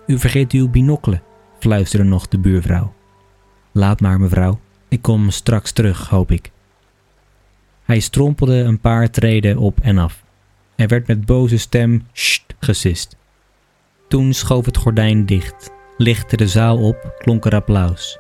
U 0.08 0.20
vergeet 0.20 0.52
uw 0.52 0.70
binocle, 0.70 1.22
fluisterde 1.60 2.06
nog 2.06 2.28
de 2.28 2.38
buurvrouw. 2.38 2.94
Laat 3.72 4.02
maar, 4.02 4.20
mevrouw, 4.20 4.60
ik 4.88 5.02
kom 5.02 5.30
straks 5.30 5.72
terug, 5.72 6.08
hoop 6.10 6.32
ik. 6.32 6.53
Hij 7.94 8.02
strompelde 8.02 8.54
een 8.56 8.80
paar 8.80 9.10
treden 9.10 9.58
op 9.58 9.80
en 9.82 9.98
af. 9.98 10.24
Er 10.76 10.88
werd 10.88 11.08
met 11.08 11.26
boze 11.26 11.58
stem 11.58 12.08
sst 12.12 12.44
gesist. 12.60 13.18
Toen 14.08 14.34
schoof 14.34 14.66
het 14.66 14.78
gordijn 14.78 15.26
dicht, 15.26 15.72
lichtte 15.98 16.38
de 16.38 16.48
zaal 16.48 16.78
op, 16.78 17.16
klonk 17.18 17.46
er 17.46 17.56
applaus. 17.56 18.18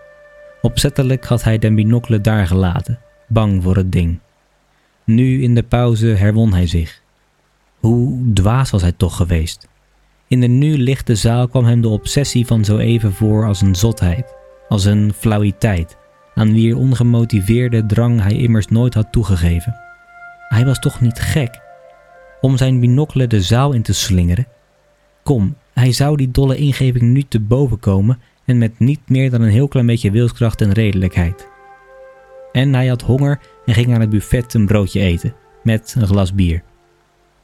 Opzettelijk 0.62 1.26
had 1.26 1.44
hij 1.44 1.58
den 1.58 1.76
binocle 1.76 2.22
daar 2.22 2.48
gelaten, 2.48 3.00
bang 3.28 3.64
voor 3.64 3.76
het 3.76 3.92
ding. 3.92 4.20
Nu 5.04 5.42
in 5.42 5.56
de 5.56 5.64
pauze 5.64 6.08
herwon 6.08 6.54
hij 6.54 6.68
zich. 6.68 7.02
Hoe 7.80 8.34
dwaas 8.34 8.70
was 8.70 8.82
hij 8.82 8.94
toch 8.98 9.16
geweest? 9.16 9.68
In 10.28 10.42
de 10.42 10.48
nu 10.48 10.78
lichte 10.78 11.16
zaal 11.16 11.48
kwam 11.48 11.66
hem 11.66 11.82
de 11.82 11.90
obsessie 11.90 12.46
van 12.46 12.66
zo 12.66 12.78
even 12.78 13.14
voor 13.14 13.46
als 13.46 13.62
een 13.62 13.76
zotheid, 13.76 14.36
als 14.70 14.86
een 14.86 15.14
flauwiteit, 15.14 15.98
aan 16.36 16.54
wier 16.54 16.78
ongemotiveerde 16.78 17.86
drang 17.86 18.22
hij 18.22 18.34
immers 18.34 18.68
nooit 18.68 18.94
had 18.94 19.12
toegegeven. 19.12 19.76
Hij 20.48 20.66
was 20.66 20.80
toch 20.80 21.02
niet 21.02 21.20
gek? 21.20 21.60
Om 22.42 22.58
zijn 22.58 22.80
binocle 22.80 23.28
de 23.28 23.42
zaal 23.42 23.72
in 23.72 23.82
te 23.82 23.94
slingeren? 23.94 24.48
Kom, 25.24 25.56
hij 25.74 25.92
zou 25.92 26.18
die 26.18 26.32
dolle 26.32 26.56
ingeving 26.56 27.04
nu 27.04 27.24
te 27.24 27.40
boven 27.40 27.80
komen 27.80 28.20
en 28.46 28.58
met 28.58 28.80
niet 28.80 29.00
meer 29.08 29.30
dan 29.30 29.42
een 29.42 29.50
heel 29.50 29.68
klein 29.68 29.86
beetje 29.86 30.12
wilskracht 30.12 30.62
en 30.62 30.72
redelijkheid. 30.72 31.48
En 32.52 32.74
hij 32.74 32.88
had 32.88 33.02
honger 33.02 33.40
en 33.66 33.74
ging 33.74 33.94
aan 33.94 34.02
het 34.02 34.10
buffet 34.10 34.54
een 34.54 34.66
broodje 34.66 35.00
eten, 35.00 35.34
met 35.64 35.96
een 35.98 36.08
glas 36.08 36.34
bier. 36.34 36.64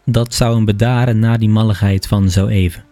Dat 0.06 0.34
zou 0.34 0.56
hem 0.56 0.66
bedaren 0.66 1.20
na 1.20 1.38
die 1.38 1.50
malligheid 1.50 2.08
van 2.08 2.30
zo 2.30 2.48
even. 2.48 2.84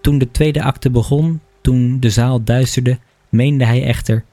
Toen 0.00 0.18
de 0.18 0.30
tweede 0.30 0.62
acte 0.62 0.90
begon, 0.90 1.40
toen 1.60 2.00
de 2.00 2.10
zaal 2.10 2.42
duisterde, 2.44 2.98
meende 3.28 3.64
hij 3.64 3.84
echter, 3.84 4.24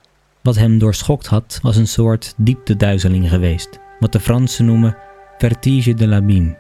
wat 0.44 0.56
hem 0.56 0.78
doorschokt 0.78 1.28
had, 1.28 1.60
was 1.62 1.76
een 1.76 1.88
soort 1.88 2.34
diepteduizeling 2.38 3.30
geweest, 3.30 3.80
wat 4.00 4.12
de 4.12 4.20
Fransen 4.20 4.66
noemen 4.66 4.98
vertige 5.38 5.94
de 5.94 6.08
l'abîme, 6.08 6.58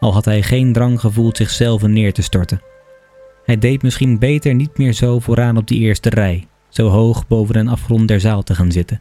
al 0.00 0.12
had 0.12 0.24
hij 0.24 0.42
geen 0.42 0.72
drang 0.72 1.00
gevoeld 1.00 1.36
zichzelf 1.36 1.82
neer 1.82 2.12
te 2.12 2.22
storten. 2.22 2.62
Hij 3.44 3.58
deed 3.58 3.82
misschien 3.82 4.18
beter 4.18 4.54
niet 4.54 4.78
meer 4.78 4.92
zo 4.92 5.18
vooraan 5.18 5.56
op 5.56 5.66
die 5.66 5.80
eerste 5.80 6.08
rij, 6.08 6.46
zo 6.68 6.88
hoog 6.88 7.26
boven 7.26 7.56
een 7.56 7.68
afgrond 7.68 8.08
der 8.08 8.20
zaal 8.20 8.42
te 8.42 8.54
gaan 8.54 8.72
zitten. 8.72 9.00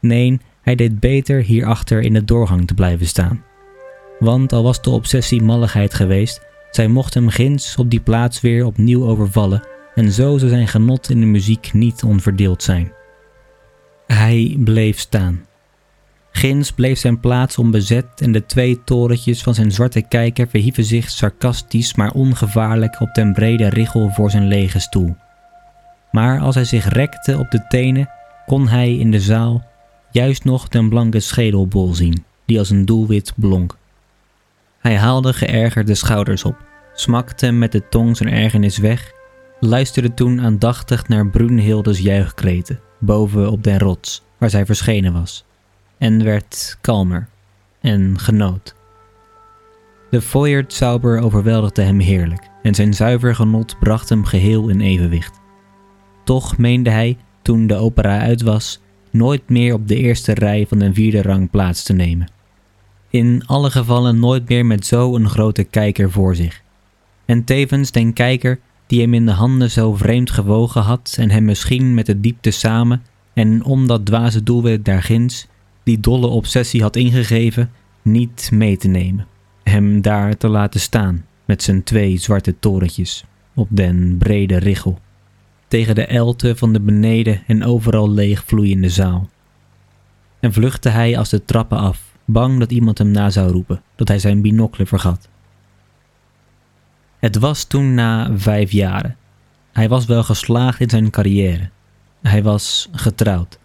Nee, 0.00 0.40
hij 0.62 0.74
deed 0.74 1.00
beter 1.00 1.42
hierachter 1.42 2.00
in 2.00 2.12
de 2.12 2.24
doorgang 2.24 2.66
te 2.66 2.74
blijven 2.74 3.06
staan. 3.06 3.44
Want 4.18 4.52
al 4.52 4.62
was 4.62 4.82
de 4.82 4.90
obsessie 4.90 5.42
malligheid 5.42 5.94
geweest, 5.94 6.40
zij 6.70 6.88
mocht 6.88 7.14
hem 7.14 7.28
ginds 7.28 7.76
op 7.76 7.90
die 7.90 8.00
plaats 8.00 8.40
weer 8.40 8.64
opnieuw 8.64 9.06
overvallen 9.06 9.66
en 9.94 10.12
zo 10.12 10.38
zou 10.38 10.50
zijn 10.50 10.68
genot 10.68 11.10
in 11.10 11.20
de 11.20 11.26
muziek 11.26 11.72
niet 11.72 12.02
onverdeeld 12.02 12.62
zijn. 12.62 12.92
Hij 14.06 14.56
bleef 14.58 14.98
staan. 14.98 15.44
Ginds 16.30 16.70
bleef 16.70 16.98
zijn 16.98 17.20
plaats 17.20 17.58
onbezet 17.58 18.06
en 18.16 18.32
de 18.32 18.46
twee 18.46 18.84
torentjes 18.84 19.42
van 19.42 19.54
zijn 19.54 19.72
zwarte 19.72 20.02
kijker 20.02 20.48
verhieven 20.48 20.84
zich 20.84 21.10
sarcastisch 21.10 21.94
maar 21.94 22.10
ongevaarlijk 22.10 23.00
op 23.00 23.14
den 23.14 23.32
brede 23.32 23.68
richel 23.68 24.10
voor 24.10 24.30
zijn 24.30 24.48
lege 24.48 24.78
stoel. 24.78 25.16
Maar 26.10 26.40
als 26.40 26.54
hij 26.54 26.64
zich 26.64 26.88
rekte 26.88 27.38
op 27.38 27.50
de 27.50 27.66
tenen, 27.68 28.10
kon 28.46 28.68
hij 28.68 28.96
in 28.96 29.10
de 29.10 29.20
zaal 29.20 29.64
juist 30.10 30.44
nog 30.44 30.68
den 30.68 30.88
blanke 30.88 31.20
schedelbol 31.20 31.94
zien, 31.94 32.24
die 32.46 32.58
als 32.58 32.70
een 32.70 32.84
doelwit 32.84 33.32
blonk. 33.36 33.76
Hij 34.78 34.96
haalde 34.96 35.32
geërgerd 35.32 35.86
de 35.86 35.94
schouders 35.94 36.44
op, 36.44 36.56
smakte 36.94 37.50
met 37.50 37.72
de 37.72 37.88
tong 37.88 38.16
zijn 38.16 38.32
ergernis 38.32 38.78
weg, 38.78 39.12
luisterde 39.66 40.14
toen 40.14 40.40
aandachtig 40.40 41.08
naar 41.08 41.28
Brunhildes 41.28 41.98
juichkreten 41.98 42.80
boven 42.98 43.50
op 43.50 43.62
den 43.62 43.78
rots 43.78 44.22
waar 44.38 44.50
zij 44.50 44.66
verschenen 44.66 45.12
was, 45.12 45.44
en 45.98 46.24
werd 46.24 46.78
kalmer 46.80 47.28
en 47.80 48.18
genoot. 48.18 48.74
De 50.10 50.20
Feuerzauber 50.20 51.22
overweldigde 51.22 51.82
hem 51.82 51.98
heerlijk 51.98 52.48
en 52.62 52.74
zijn 52.74 52.94
zuiver 52.94 53.34
genot 53.34 53.78
bracht 53.78 54.08
hem 54.08 54.24
geheel 54.24 54.68
in 54.68 54.80
evenwicht. 54.80 55.40
Toch 56.24 56.58
meende 56.58 56.90
hij, 56.90 57.16
toen 57.42 57.66
de 57.66 57.74
opera 57.74 58.18
uit 58.20 58.42
was, 58.42 58.80
nooit 59.10 59.48
meer 59.48 59.74
op 59.74 59.88
de 59.88 59.96
eerste 59.96 60.34
rij 60.34 60.66
van 60.66 60.78
de 60.78 60.94
vierde 60.94 61.22
rang 61.22 61.50
plaats 61.50 61.82
te 61.82 61.92
nemen. 61.92 62.30
In 63.10 63.42
alle 63.46 63.70
gevallen 63.70 64.18
nooit 64.18 64.48
meer 64.48 64.66
met 64.66 64.86
zo'n 64.86 65.28
grote 65.28 65.64
kijker 65.64 66.10
voor 66.10 66.34
zich. 66.34 66.62
En 67.24 67.44
tevens 67.44 67.90
den 67.90 68.12
kijker 68.12 68.58
die 68.86 69.00
hem 69.00 69.14
in 69.14 69.26
de 69.26 69.32
handen 69.32 69.70
zo 69.70 69.94
vreemd 69.94 70.30
gewogen 70.30 70.82
had 70.82 71.16
en 71.18 71.30
hem 71.30 71.44
misschien 71.44 71.94
met 71.94 72.06
de 72.06 72.20
diepte 72.20 72.50
samen 72.50 73.02
en 73.34 73.64
om 73.64 73.86
dat 73.86 74.06
dwaze 74.06 74.42
doelwit 74.42 74.84
daarginds 74.84 75.46
die 75.82 76.00
dolle 76.00 76.26
obsessie 76.26 76.82
had 76.82 76.96
ingegeven, 76.96 77.70
niet 78.02 78.50
mee 78.52 78.76
te 78.76 78.88
nemen. 78.88 79.26
Hem 79.62 80.00
daar 80.00 80.36
te 80.36 80.48
laten 80.48 80.80
staan 80.80 81.24
met 81.44 81.62
zijn 81.62 81.82
twee 81.82 82.16
zwarte 82.16 82.58
torentjes 82.58 83.24
op 83.54 83.68
den 83.70 84.16
brede 84.18 84.56
richel, 84.56 84.98
tegen 85.68 85.94
de 85.94 86.06
elte 86.06 86.56
van 86.56 86.72
de 86.72 86.80
beneden 86.80 87.42
en 87.46 87.64
overal 87.64 88.10
leeg 88.10 88.44
vloeiende 88.44 88.88
zaal. 88.88 89.28
En 90.40 90.52
vluchtte 90.52 90.88
hij 90.88 91.18
als 91.18 91.28
de 91.28 91.44
trappen 91.44 91.78
af, 91.78 92.16
bang 92.24 92.58
dat 92.58 92.72
iemand 92.72 92.98
hem 92.98 93.10
na 93.10 93.30
zou 93.30 93.52
roepen, 93.52 93.82
dat 93.96 94.08
hij 94.08 94.18
zijn 94.18 94.40
binocle 94.40 94.86
vergat. 94.86 95.28
Het 97.24 97.38
was 97.38 97.64
toen 97.64 97.94
na 97.94 98.30
vijf 98.36 98.70
jaren. 98.70 99.16
Hij 99.72 99.88
was 99.88 100.04
wel 100.04 100.22
geslaagd 100.22 100.80
in 100.80 100.90
zijn 100.90 101.10
carrière. 101.10 101.70
Hij 102.22 102.42
was 102.42 102.88
getrouwd. 102.92 103.58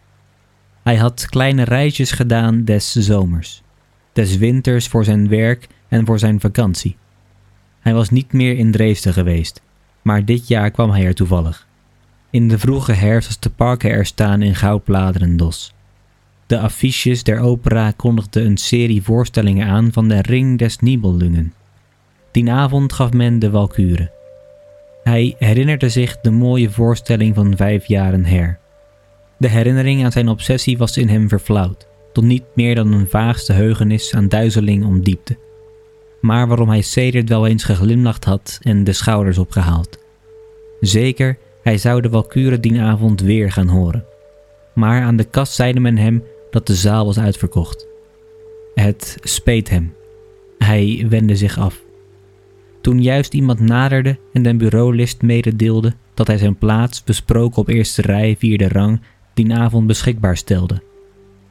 Hij 0.84 0.96
had 0.96 1.26
kleine 1.30 1.64
reisjes 1.64 2.12
gedaan 2.12 2.64
des 2.64 2.92
zomers, 2.92 3.62
des 4.14 4.38
winters 4.38 4.88
voor 4.88 5.04
zijn 5.04 5.28
werk 5.28 5.68
en 5.88 6.06
voor 6.06 6.20
zijn 6.20 6.40
vakantie. 6.40 6.98
Hij 7.80 7.94
was 7.94 8.10
niet 8.10 8.34
meer 8.34 8.58
in 8.58 8.72
Dresden 8.72 9.14
geweest, 9.14 9.62
maar 10.02 10.26
dit 10.26 10.48
jaar 10.48 10.72
kwam 10.72 10.92
hij 10.92 11.06
er 11.06 11.16
toevallig. 11.16 11.68
In 12.30 12.48
de 12.48 12.60
vroege 12.60 12.94
herfst 12.94 13.28
als 13.28 13.40
de 13.40 13.50
parken 13.50 13.90
er 13.90 14.06
staan 14.06 14.42
in 14.42 14.56
goudbladeren 14.56 15.38
dos. 15.38 15.74
De 16.46 16.60
affiches 16.60 17.24
der 17.24 17.40
opera 17.40 17.92
kondigden 17.92 18.46
een 18.46 18.58
serie 18.58 19.04
voorstellingen 19.04 19.68
aan 19.68 19.92
van 19.92 20.08
de 20.08 20.22
Ring 20.22 20.58
des 20.58 20.78
Nibelungen. 20.78 21.54
Die 22.40 22.52
avond 22.52 22.94
gaf 22.94 23.14
men 23.14 23.40
de 23.40 23.50
Walkure. 23.50 24.12
Hij 25.04 25.36
herinnerde 25.38 25.90
zich 25.90 26.20
de 26.20 26.32
mooie 26.32 26.70
voorstelling 26.70 27.36
van 27.36 27.56
vijf 27.56 27.86
jaren 27.86 28.26
her. 28.26 28.60
De 29.38 29.48
herinnering 29.48 30.04
aan 30.04 30.12
zijn 30.12 30.28
obsessie 30.28 30.78
was 30.78 30.98
in 30.98 31.08
hem 31.08 31.30
verflauwd, 31.30 31.88
tot 32.14 32.24
niet 32.24 32.44
meer 32.54 32.76
dan 32.76 32.94
een 32.94 33.08
vaagste 33.10 33.54
heugenis 33.54 34.14
aan 34.14 34.28
duizeling 34.28 34.86
om 34.86 35.04
diepte. 35.04 35.38
Maar 36.22 36.48
waarom 36.48 36.70
hij 36.70 36.82
sedert 36.82 37.30
wel 37.30 37.48
eens 37.48 37.64
geglimlacht 37.64 38.26
had 38.26 38.60
en 38.62 38.84
de 38.84 38.94
schouders 38.94 39.38
opgehaald. 39.38 39.98
Zeker, 40.80 41.38
hij 41.64 41.78
zou 41.78 42.02
de 42.02 42.10
Walkure 42.10 42.60
die 42.60 42.82
avond 42.82 43.22
weer 43.22 43.52
gaan 43.52 43.68
horen. 43.68 44.06
Maar 44.74 45.02
aan 45.02 45.16
de 45.16 45.24
kast 45.24 45.54
zeide 45.54 45.80
men 45.80 45.98
hem 45.98 46.24
dat 46.52 46.68
de 46.68 46.76
zaal 46.76 47.06
was 47.06 47.20
uitverkocht. 47.20 47.88
Het 48.74 49.18
speet 49.22 49.70
hem. 49.70 49.94
Hij 50.58 51.06
wendde 51.10 51.36
zich 51.36 51.58
af. 51.58 51.88
Toen 52.82 53.02
juist 53.02 53.34
iemand 53.34 53.60
naderde 53.60 54.20
en 54.34 54.44
den 54.44 54.58
bureaulist 54.58 55.22
mededeelde 55.22 55.94
dat 56.14 56.28
hij 56.28 56.38
zijn 56.38 56.58
plaats, 56.58 57.04
besproken 57.04 57.58
op 57.58 57.68
eerste 57.68 58.02
rij, 58.02 58.36
vierde 58.40 58.68
rang, 58.68 59.02
die 59.34 59.54
avond 59.54 59.88
beschikbaar 59.88 60.38
stelde. 60.38 60.82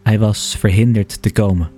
Hij 0.03 0.19
was 0.19 0.57
verhinderd 0.59 1.23
te 1.23 1.33
komen. 1.33 1.71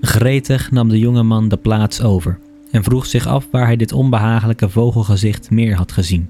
Gretig 0.00 0.70
nam 0.70 0.88
de 0.88 0.98
jonge 0.98 1.22
man 1.22 1.48
de 1.48 1.56
plaats 1.56 2.02
over 2.02 2.38
en 2.70 2.82
vroeg 2.82 3.06
zich 3.06 3.26
af 3.26 3.46
waar 3.50 3.66
hij 3.66 3.76
dit 3.76 3.92
onbehagelijke 3.92 4.68
vogelgezicht 4.68 5.50
meer 5.50 5.76
had 5.76 5.92
gezien. 5.92 6.28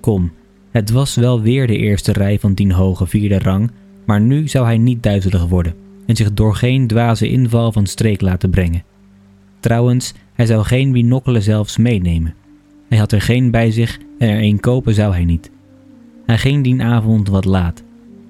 Kom, 0.00 0.32
het 0.70 0.90
was 0.90 1.14
wel 1.14 1.40
weer 1.40 1.66
de 1.66 1.76
eerste 1.76 2.12
rij 2.12 2.38
van 2.38 2.54
tien 2.54 2.72
hoge 2.72 3.06
vierde 3.06 3.38
rang, 3.38 3.70
maar 4.06 4.20
nu 4.20 4.48
zou 4.48 4.64
hij 4.64 4.78
niet 4.78 5.02
duizelig 5.02 5.46
worden 5.46 5.74
en 6.06 6.16
zich 6.16 6.32
door 6.32 6.54
geen 6.54 6.86
dwaze 6.86 7.28
inval 7.28 7.72
van 7.72 7.86
streek 7.86 8.20
laten 8.20 8.50
brengen. 8.50 8.84
Trouwens, 9.60 10.14
hij 10.34 10.46
zou 10.46 10.64
geen 10.64 10.92
binokkelen 10.92 11.42
zelfs 11.42 11.76
meenemen. 11.76 12.34
Hij 12.88 12.98
had 12.98 13.12
er 13.12 13.20
geen 13.20 13.50
bij 13.50 13.70
zich 13.70 13.98
en 14.18 14.28
er 14.28 14.42
een 14.42 14.60
kopen 14.60 14.94
zou 14.94 15.12
hij 15.12 15.24
niet. 15.24 15.50
Hij 16.26 16.38
ging 16.38 16.64
die 16.64 16.82
avond 16.82 17.28
wat 17.28 17.44
laat. 17.44 17.82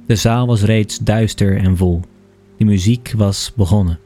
De 0.07 0.17
zaal 0.17 0.47
was 0.47 0.62
reeds 0.62 0.99
duister 0.99 1.57
en 1.57 1.77
vol. 1.77 2.01
De 2.57 2.64
muziek 2.64 3.12
was 3.17 3.53
begonnen. 3.57 3.99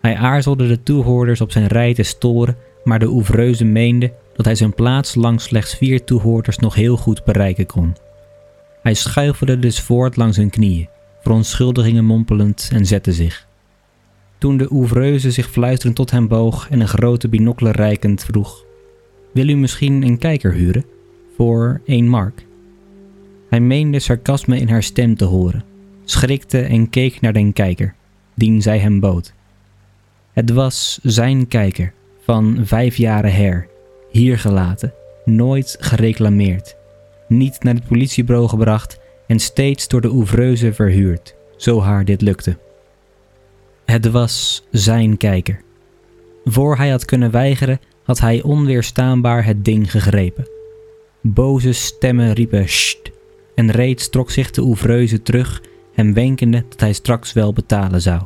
Hij 0.00 0.16
aarzelde 0.16 0.68
de 0.68 0.82
toehoorders 0.82 1.40
op 1.40 1.52
zijn 1.52 1.66
rij 1.66 1.94
te 1.94 2.02
storen, 2.02 2.56
maar 2.84 2.98
de 2.98 3.08
oevreuze 3.08 3.64
meende 3.64 4.12
dat 4.36 4.44
hij 4.44 4.54
zijn 4.54 4.74
plaats 4.74 5.14
langs 5.14 5.44
slechts 5.44 5.74
vier 5.74 6.04
toehoorders 6.04 6.58
nog 6.58 6.74
heel 6.74 6.96
goed 6.96 7.24
bereiken 7.24 7.66
kon. 7.66 7.96
Hij 8.82 8.94
schuifelde 8.94 9.58
dus 9.58 9.80
voort 9.80 10.16
langs 10.16 10.36
hun 10.36 10.50
knieën, 10.50 10.88
verontschuldigingen 11.22 12.04
mompelend 12.04 12.68
en 12.72 12.86
zette 12.86 13.12
zich. 13.12 13.47
Toen 14.38 14.56
de 14.56 14.72
oevreuze 14.72 15.30
zich 15.30 15.50
fluisterend 15.50 15.96
tot 15.96 16.10
hem 16.10 16.28
boog 16.28 16.70
en 16.70 16.80
een 16.80 16.88
grote 16.88 17.28
binocle 17.28 17.70
reikend 17.70 18.24
vroeg: 18.24 18.64
Wil 19.32 19.48
u 19.48 19.56
misschien 19.56 20.02
een 20.02 20.18
kijker 20.18 20.52
huren? 20.52 20.84
Voor 21.36 21.80
één 21.84 22.08
mark. 22.08 22.46
Hij 23.48 23.60
meende 23.60 23.98
sarcasme 23.98 24.58
in 24.58 24.68
haar 24.68 24.82
stem 24.82 25.16
te 25.16 25.24
horen, 25.24 25.64
schrikte 26.04 26.60
en 26.60 26.90
keek 26.90 27.20
naar 27.20 27.32
den 27.32 27.52
kijker, 27.52 27.94
dien 28.34 28.62
zij 28.62 28.78
hem 28.78 29.00
bood. 29.00 29.32
Het 30.32 30.50
was 30.50 30.98
zijn 31.02 31.48
kijker, 31.48 31.92
van 32.24 32.58
vijf 32.62 32.96
jaren 32.96 33.34
her, 33.34 33.66
hier 34.10 34.38
gelaten, 34.38 34.92
nooit 35.24 35.76
gereclameerd, 35.80 36.76
niet 37.28 37.62
naar 37.62 37.74
het 37.74 37.86
politiebureau 37.86 38.48
gebracht 38.48 39.00
en 39.26 39.38
steeds 39.38 39.88
door 39.88 40.00
de 40.00 40.10
oevreuze 40.10 40.72
verhuurd, 40.72 41.34
zo 41.56 41.80
haar 41.80 42.04
dit 42.04 42.20
lukte. 42.20 42.56
Het 43.98 44.10
was 44.10 44.66
zijn 44.70 45.16
kijker. 45.16 45.60
Voor 46.44 46.76
hij 46.76 46.88
had 46.88 47.04
kunnen 47.04 47.30
weigeren, 47.30 47.80
had 48.02 48.20
hij 48.20 48.42
onweerstaanbaar 48.42 49.44
het 49.44 49.64
ding 49.64 49.90
gegrepen. 49.90 50.48
Boze 51.22 51.72
stemmen 51.72 52.32
riepen 52.32 52.68
sst 52.68 53.10
en 53.54 53.70
reeds 53.70 54.08
trok 54.10 54.30
zich 54.30 54.50
de 54.50 54.62
oevreuze 54.62 55.22
terug, 55.22 55.62
hem 55.92 56.14
wenkende 56.14 56.64
dat 56.68 56.80
hij 56.80 56.92
straks 56.92 57.32
wel 57.32 57.52
betalen 57.52 58.02
zou. 58.02 58.22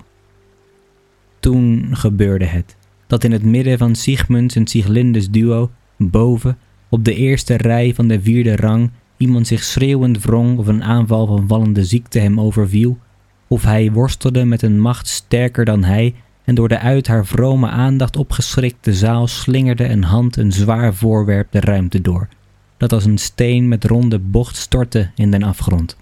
Toen 1.41 1.89
gebeurde 1.93 2.47
het, 2.47 2.77
dat 3.07 3.25
in 3.25 3.33
het 3.33 3.45
midden 3.45 3.79
van 3.79 3.95
Sigmunds 3.95 4.55
en 4.55 4.67
Sieglindes 4.67 5.31
duo, 5.31 5.71
boven, 5.97 6.59
op 6.89 7.05
de 7.05 7.15
eerste 7.15 7.57
rij 7.57 7.95
van 7.95 8.09
de 8.09 8.21
vierde 8.21 8.57
rang, 8.57 8.91
iemand 9.17 9.47
zich 9.47 9.63
schreeuwend 9.63 10.23
wrong 10.23 10.59
of 10.59 10.67
een 10.67 10.85
aanval 10.85 11.27
van 11.27 11.49
vallende 11.49 11.85
ziekte 11.85 12.19
hem 12.19 12.41
overviel, 12.41 12.99
of 13.53 13.63
hij 13.63 13.93
worstelde 13.93 14.45
met 14.45 14.63
een 14.63 14.81
macht 14.81 15.09
sterker 15.09 15.65
dan 15.65 15.85
hij 15.85 16.15
en 16.45 16.55
door 16.55 16.69
de 16.69 16.79
uit 16.79 17.07
haar 17.07 17.27
vrome 17.27 17.69
aandacht 17.69 18.17
opgeschrikte 18.17 18.95
zaal 18.95 19.27
slingerde 19.27 19.89
een 19.89 20.05
hand 20.05 20.37
een 20.37 20.53
zwaar 20.53 20.95
voorwerp 20.95 21.53
de 21.53 21.61
ruimte 21.61 22.01
door, 22.01 22.29
dat 22.77 22.93
als 22.93 23.05
een 23.05 23.19
steen 23.19 23.69
met 23.69 23.85
ronde 23.85 24.19
bocht 24.19 24.57
stortte 24.57 25.11
in 25.15 25.31
den 25.31 25.43
afgrond. 25.43 25.97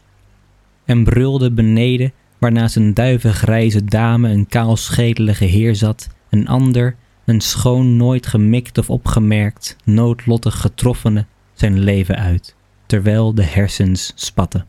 En 0.85 1.05
brulde 1.05 1.51
beneden, 1.51 2.13
waarnaast 2.39 2.77
een 2.77 2.95
duivengrijze 2.95 3.85
dame 3.85 4.29
een 4.29 4.47
kaalschedelige 4.47 5.45
heer 5.45 5.75
zat, 5.75 6.09
een 6.29 6.49
ander, 6.49 6.97
een 7.25 7.41
schoon 7.41 7.97
nooit 7.97 8.27
gemikt 8.27 8.79
of 8.79 8.91
opgemerkt, 8.91 9.77
noodlottig 9.85 10.61
getroffene, 10.61 11.27
zijn 11.53 11.79
leven 11.79 12.17
uit, 12.17 12.55
terwijl 12.87 13.35
de 13.35 13.45
hersens 13.45 14.13
spatten. 14.15 14.67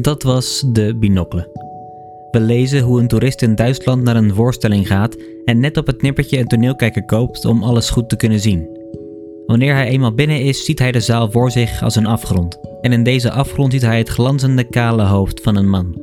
Dat 0.00 0.22
was 0.22 0.62
de 0.66 0.96
binocle. 0.96 1.48
We 2.30 2.40
lezen 2.40 2.80
hoe 2.80 3.00
een 3.00 3.08
toerist 3.08 3.42
in 3.42 3.54
Duitsland 3.54 4.02
naar 4.02 4.16
een 4.16 4.34
voorstelling 4.34 4.86
gaat 4.86 5.16
en 5.44 5.60
net 5.60 5.76
op 5.76 5.86
het 5.86 6.02
nippertje 6.02 6.38
een 6.38 6.46
toneelkijker 6.46 7.04
koopt 7.04 7.44
om 7.44 7.62
alles 7.62 7.90
goed 7.90 8.08
te 8.08 8.16
kunnen 8.16 8.40
zien. 8.40 8.68
Wanneer 9.46 9.74
hij 9.74 9.88
eenmaal 9.88 10.14
binnen 10.14 10.40
is, 10.40 10.64
ziet 10.64 10.78
hij 10.78 10.92
de 10.92 11.00
zaal 11.00 11.30
voor 11.30 11.50
zich 11.50 11.82
als 11.82 11.96
een 11.96 12.06
afgrond. 12.06 12.58
En 12.80 12.92
in 12.92 13.02
deze 13.02 13.30
afgrond 13.30 13.72
ziet 13.72 13.82
hij 13.82 13.98
het 13.98 14.08
glanzende 14.08 14.64
kale 14.64 15.02
hoofd 15.02 15.40
van 15.40 15.56
een 15.56 15.68
man. 15.68 16.00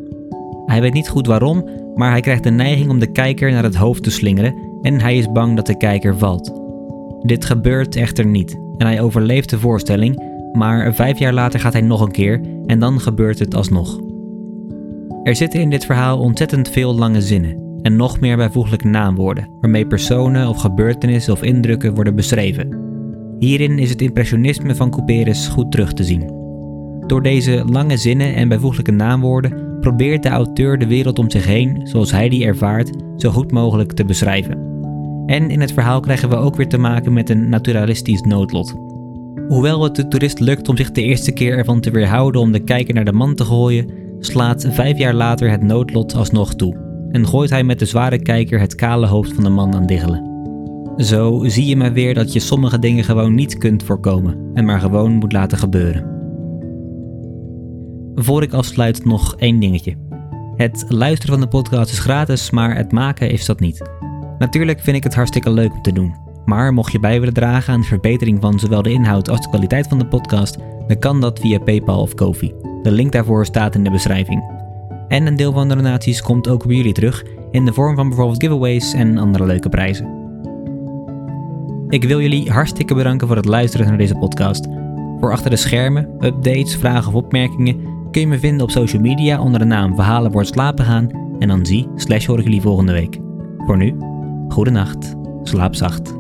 Hij 0.66 0.82
weet 0.82 0.94
niet 0.94 1.10
goed 1.10 1.28
waarom, 1.28 1.70
maar 1.96 2.12
hij 2.12 2.22
krijgt 2.22 2.44
de 2.44 2.52
neiging 2.52 2.90
om 2.90 3.00
de 3.00 3.12
kijker 3.12 3.52
naar 3.52 3.64
het 3.64 3.76
hoofd 3.76 4.04
te 4.04 4.12
slingeren 4.12 4.56
en 4.82 5.02
hij 5.02 5.18
is 5.18 5.32
bang 5.32 5.56
dat 5.56 5.66
de 5.66 5.78
kijker 5.78 6.18
valt. 6.18 6.62
Dit 7.22 7.46
gebeurt 7.46 7.96
echter 7.96 8.26
niet 8.26 8.60
en 8.78 8.88
hij 8.88 9.02
overleeft 9.02 9.50
de 9.50 9.60
voorstelling, 9.60 10.37
maar 10.58 10.94
vijf 10.94 11.20
jaar 11.20 11.34
later 11.34 11.60
gaat 11.60 11.74
hij 11.74 11.82
nog 11.82 12.02
een 12.02 12.12
keer 12.12 12.42
en 12.66 12.80
dan 12.80 13.00
gebeurt 13.00 13.40
het 13.40 13.56
alsnog. 13.56 14.00
Er 15.24 15.36
zitten 15.36 15.60
in 15.60 15.70
dit 15.70 15.86
verhaal 15.86 16.20
ontzettend 16.20 16.70
veel 16.70 16.96
lange 16.96 17.22
zinnen, 17.22 17.66
en 17.82 17.96
nog 17.96 18.20
meer 18.20 18.38
bijvoeglijke 18.38 18.88
naamwoorden, 18.88 19.50
waarmee 19.62 19.88
personen 19.88 20.48
of 20.48 20.58
gebeurtenissen 20.58 21.34
of 21.34 21.44
indrukken 21.44 21.94
worden 21.94 22.16
beschreven. 22.16 22.86
Hierin 23.40 23.80
is 23.80 23.90
het 23.90 24.02
impressionisme 24.02 24.76
van 24.76 24.90
Couperus 24.90 25.48
goed 25.48 25.72
terug 25.72 25.94
te 25.94 26.04
zien. 26.04 26.36
Door 27.08 27.24
deze 27.24 27.64
lange 27.66 27.98
zinnen 27.98 28.36
en 28.36 28.50
bijvoeglijke 28.50 28.92
naamwoorden 28.92 29.80
probeert 29.80 30.24
de 30.24 30.30
auteur 30.30 30.78
de 30.78 30.88
wereld 30.88 31.20
om 31.20 31.30
zich 31.30 31.46
heen, 31.46 31.80
zoals 31.84 32.12
hij 32.12 32.30
die 32.30 32.46
ervaart, 32.46 32.90
zo 33.18 33.30
goed 33.30 33.52
mogelijk 33.52 33.92
te 33.92 34.06
beschrijven. 34.06 34.66
En 35.26 35.50
in 35.50 35.62
het 35.62 35.72
verhaal 35.72 36.00
krijgen 36.00 36.30
we 36.30 36.36
ook 36.36 36.56
weer 36.56 36.68
te 36.68 36.78
maken 36.78 37.14
met 37.14 37.30
een 37.30 37.50
naturalistisch 37.50 38.22
noodlot. 38.22 38.87
Hoewel 39.48 39.84
het 39.84 39.96
de 39.96 40.08
toerist 40.08 40.40
lukt 40.40 40.70
om 40.70 40.78
zich 40.78 40.92
de 40.92 41.02
eerste 41.02 41.32
keer 41.32 41.58
ervan 41.58 41.80
te 41.80 41.92
weerhouden 41.92 42.42
om 42.42 42.52
de 42.52 42.60
kijker 42.60 42.94
naar 42.94 43.06
de 43.06 43.12
man 43.12 43.36
te 43.36 43.46
gooien, 43.46 43.92
slaat 44.20 44.68
vijf 44.70 44.98
jaar 44.98 45.14
later 45.14 45.50
het 45.50 45.62
noodlot 45.62 46.16
alsnog 46.16 46.56
toe 46.56 46.86
en 47.12 47.28
gooit 47.28 47.50
hij 47.50 47.64
met 47.64 47.80
de 47.80 47.86
zware 47.86 48.22
kijker 48.22 48.60
het 48.60 48.76
kale 48.76 49.08
hoofd 49.08 49.34
van 49.34 49.44
de 49.44 49.50
man 49.50 49.76
aan 49.76 49.86
diggelen. 49.86 50.26
Zo 50.98 51.44
zie 51.46 51.66
je 51.66 51.76
maar 51.76 51.94
weer 51.94 52.14
dat 52.14 52.34
je 52.34 52.40
sommige 52.40 52.80
dingen 52.80 53.04
gewoon 53.04 53.36
niet 53.36 53.58
kunt 53.58 53.84
voorkomen 53.84 54.52
en 54.54 54.66
maar 54.66 54.80
gewoon 54.80 55.12
moet 55.12 55.34
laten 55.34 55.58
gebeuren. 55.58 56.16
Voor 58.16 58.44
ik 58.44 58.54
afsluit 58.54 59.06
nog 59.06 59.36
één 59.36 59.60
dingetje. 59.60 59.96
Het 60.56 60.86
luisteren 60.88 61.34
van 61.34 61.44
de 61.44 61.50
podcast 61.50 61.92
is 61.92 62.00
gratis, 62.00 62.50
maar 62.50 62.76
het 62.76 62.92
maken 62.92 63.30
is 63.30 63.46
dat 63.46 63.60
niet. 63.60 63.90
Natuurlijk 64.38 64.80
vind 64.80 64.98
ik 64.98 65.04
het 65.04 65.16
hartstikke 65.16 65.50
leuk 65.50 65.74
om 65.74 65.82
te 65.82 65.92
doen. 65.92 66.27
Maar 66.48 66.74
mocht 66.74 66.92
je 66.92 67.00
bij 67.00 67.20
willen 67.20 67.34
dragen 67.34 67.74
aan 67.74 67.82
de 67.82 67.88
verbetering 67.88 68.42
van 68.42 68.60
zowel 68.60 68.82
de 68.82 68.92
inhoud 68.92 69.30
als 69.30 69.42
de 69.42 69.50
kwaliteit 69.50 69.88
van 69.88 69.98
de 69.98 70.08
podcast, 70.08 70.58
dan 70.88 71.00
kan 71.00 71.22
dat 71.22 71.40
via 71.40 71.60
PayPal 71.60 72.02
of 72.02 72.14
Kofi. 72.14 72.54
De 72.82 72.92
link 72.92 73.12
daarvoor 73.12 73.46
staat 73.46 73.76
in 73.76 73.84
de 73.84 73.92
beschrijving. 73.92 74.44
En 75.08 75.28
een 75.28 75.36
deel 75.36 75.52
van 75.52 75.68
de 75.68 75.76
donaties 75.76 76.22
komt 76.22 76.48
ook 76.48 76.66
bij 76.66 76.76
jullie 76.76 76.94
terug 76.94 77.24
in 77.52 77.66
de 77.66 77.74
vorm 77.74 77.96
van 77.96 78.08
bijvoorbeeld 78.08 78.44
giveaways 78.44 78.94
en 78.94 79.18
andere 79.18 79.46
leuke 79.46 79.70
prijzen. 79.70 80.16
Ik 81.90 82.04
wil 82.04 82.22
jullie 82.22 82.52
hartstikke 82.52 82.94
bedanken 82.94 83.28
voor 83.28 83.36
het 83.36 83.46
luisteren 83.46 83.88
naar 83.88 83.98
deze 83.98 84.16
podcast. 84.16 84.68
Voor 85.20 85.32
achter 85.32 85.50
de 85.50 85.56
schermen, 85.56 86.10
updates, 86.20 86.76
vragen 86.76 87.08
of 87.08 87.14
opmerkingen 87.14 87.82
kun 88.12 88.22
je 88.22 88.28
me 88.28 88.40
vinden 88.40 88.62
op 88.62 88.72
social 88.72 89.02
media 89.02 89.42
onder 89.42 89.60
de 89.60 89.66
naam 89.66 89.96
Verhalen 89.96 90.32
wordt 90.32 90.48
slapen 90.48 90.86
gaan 90.86 91.10
en 91.40 91.48
dan 91.48 91.66
zie 91.66 91.88
slash 91.96 92.26
hoor 92.26 92.38
ik 92.38 92.44
jullie 92.44 92.62
volgende 92.62 92.92
week. 92.92 93.20
Voor 93.58 93.78
nu, 93.78 93.96
goede 94.48 94.72
nacht, 94.72 95.16
slaap 95.44 95.76
zacht. 95.76 96.17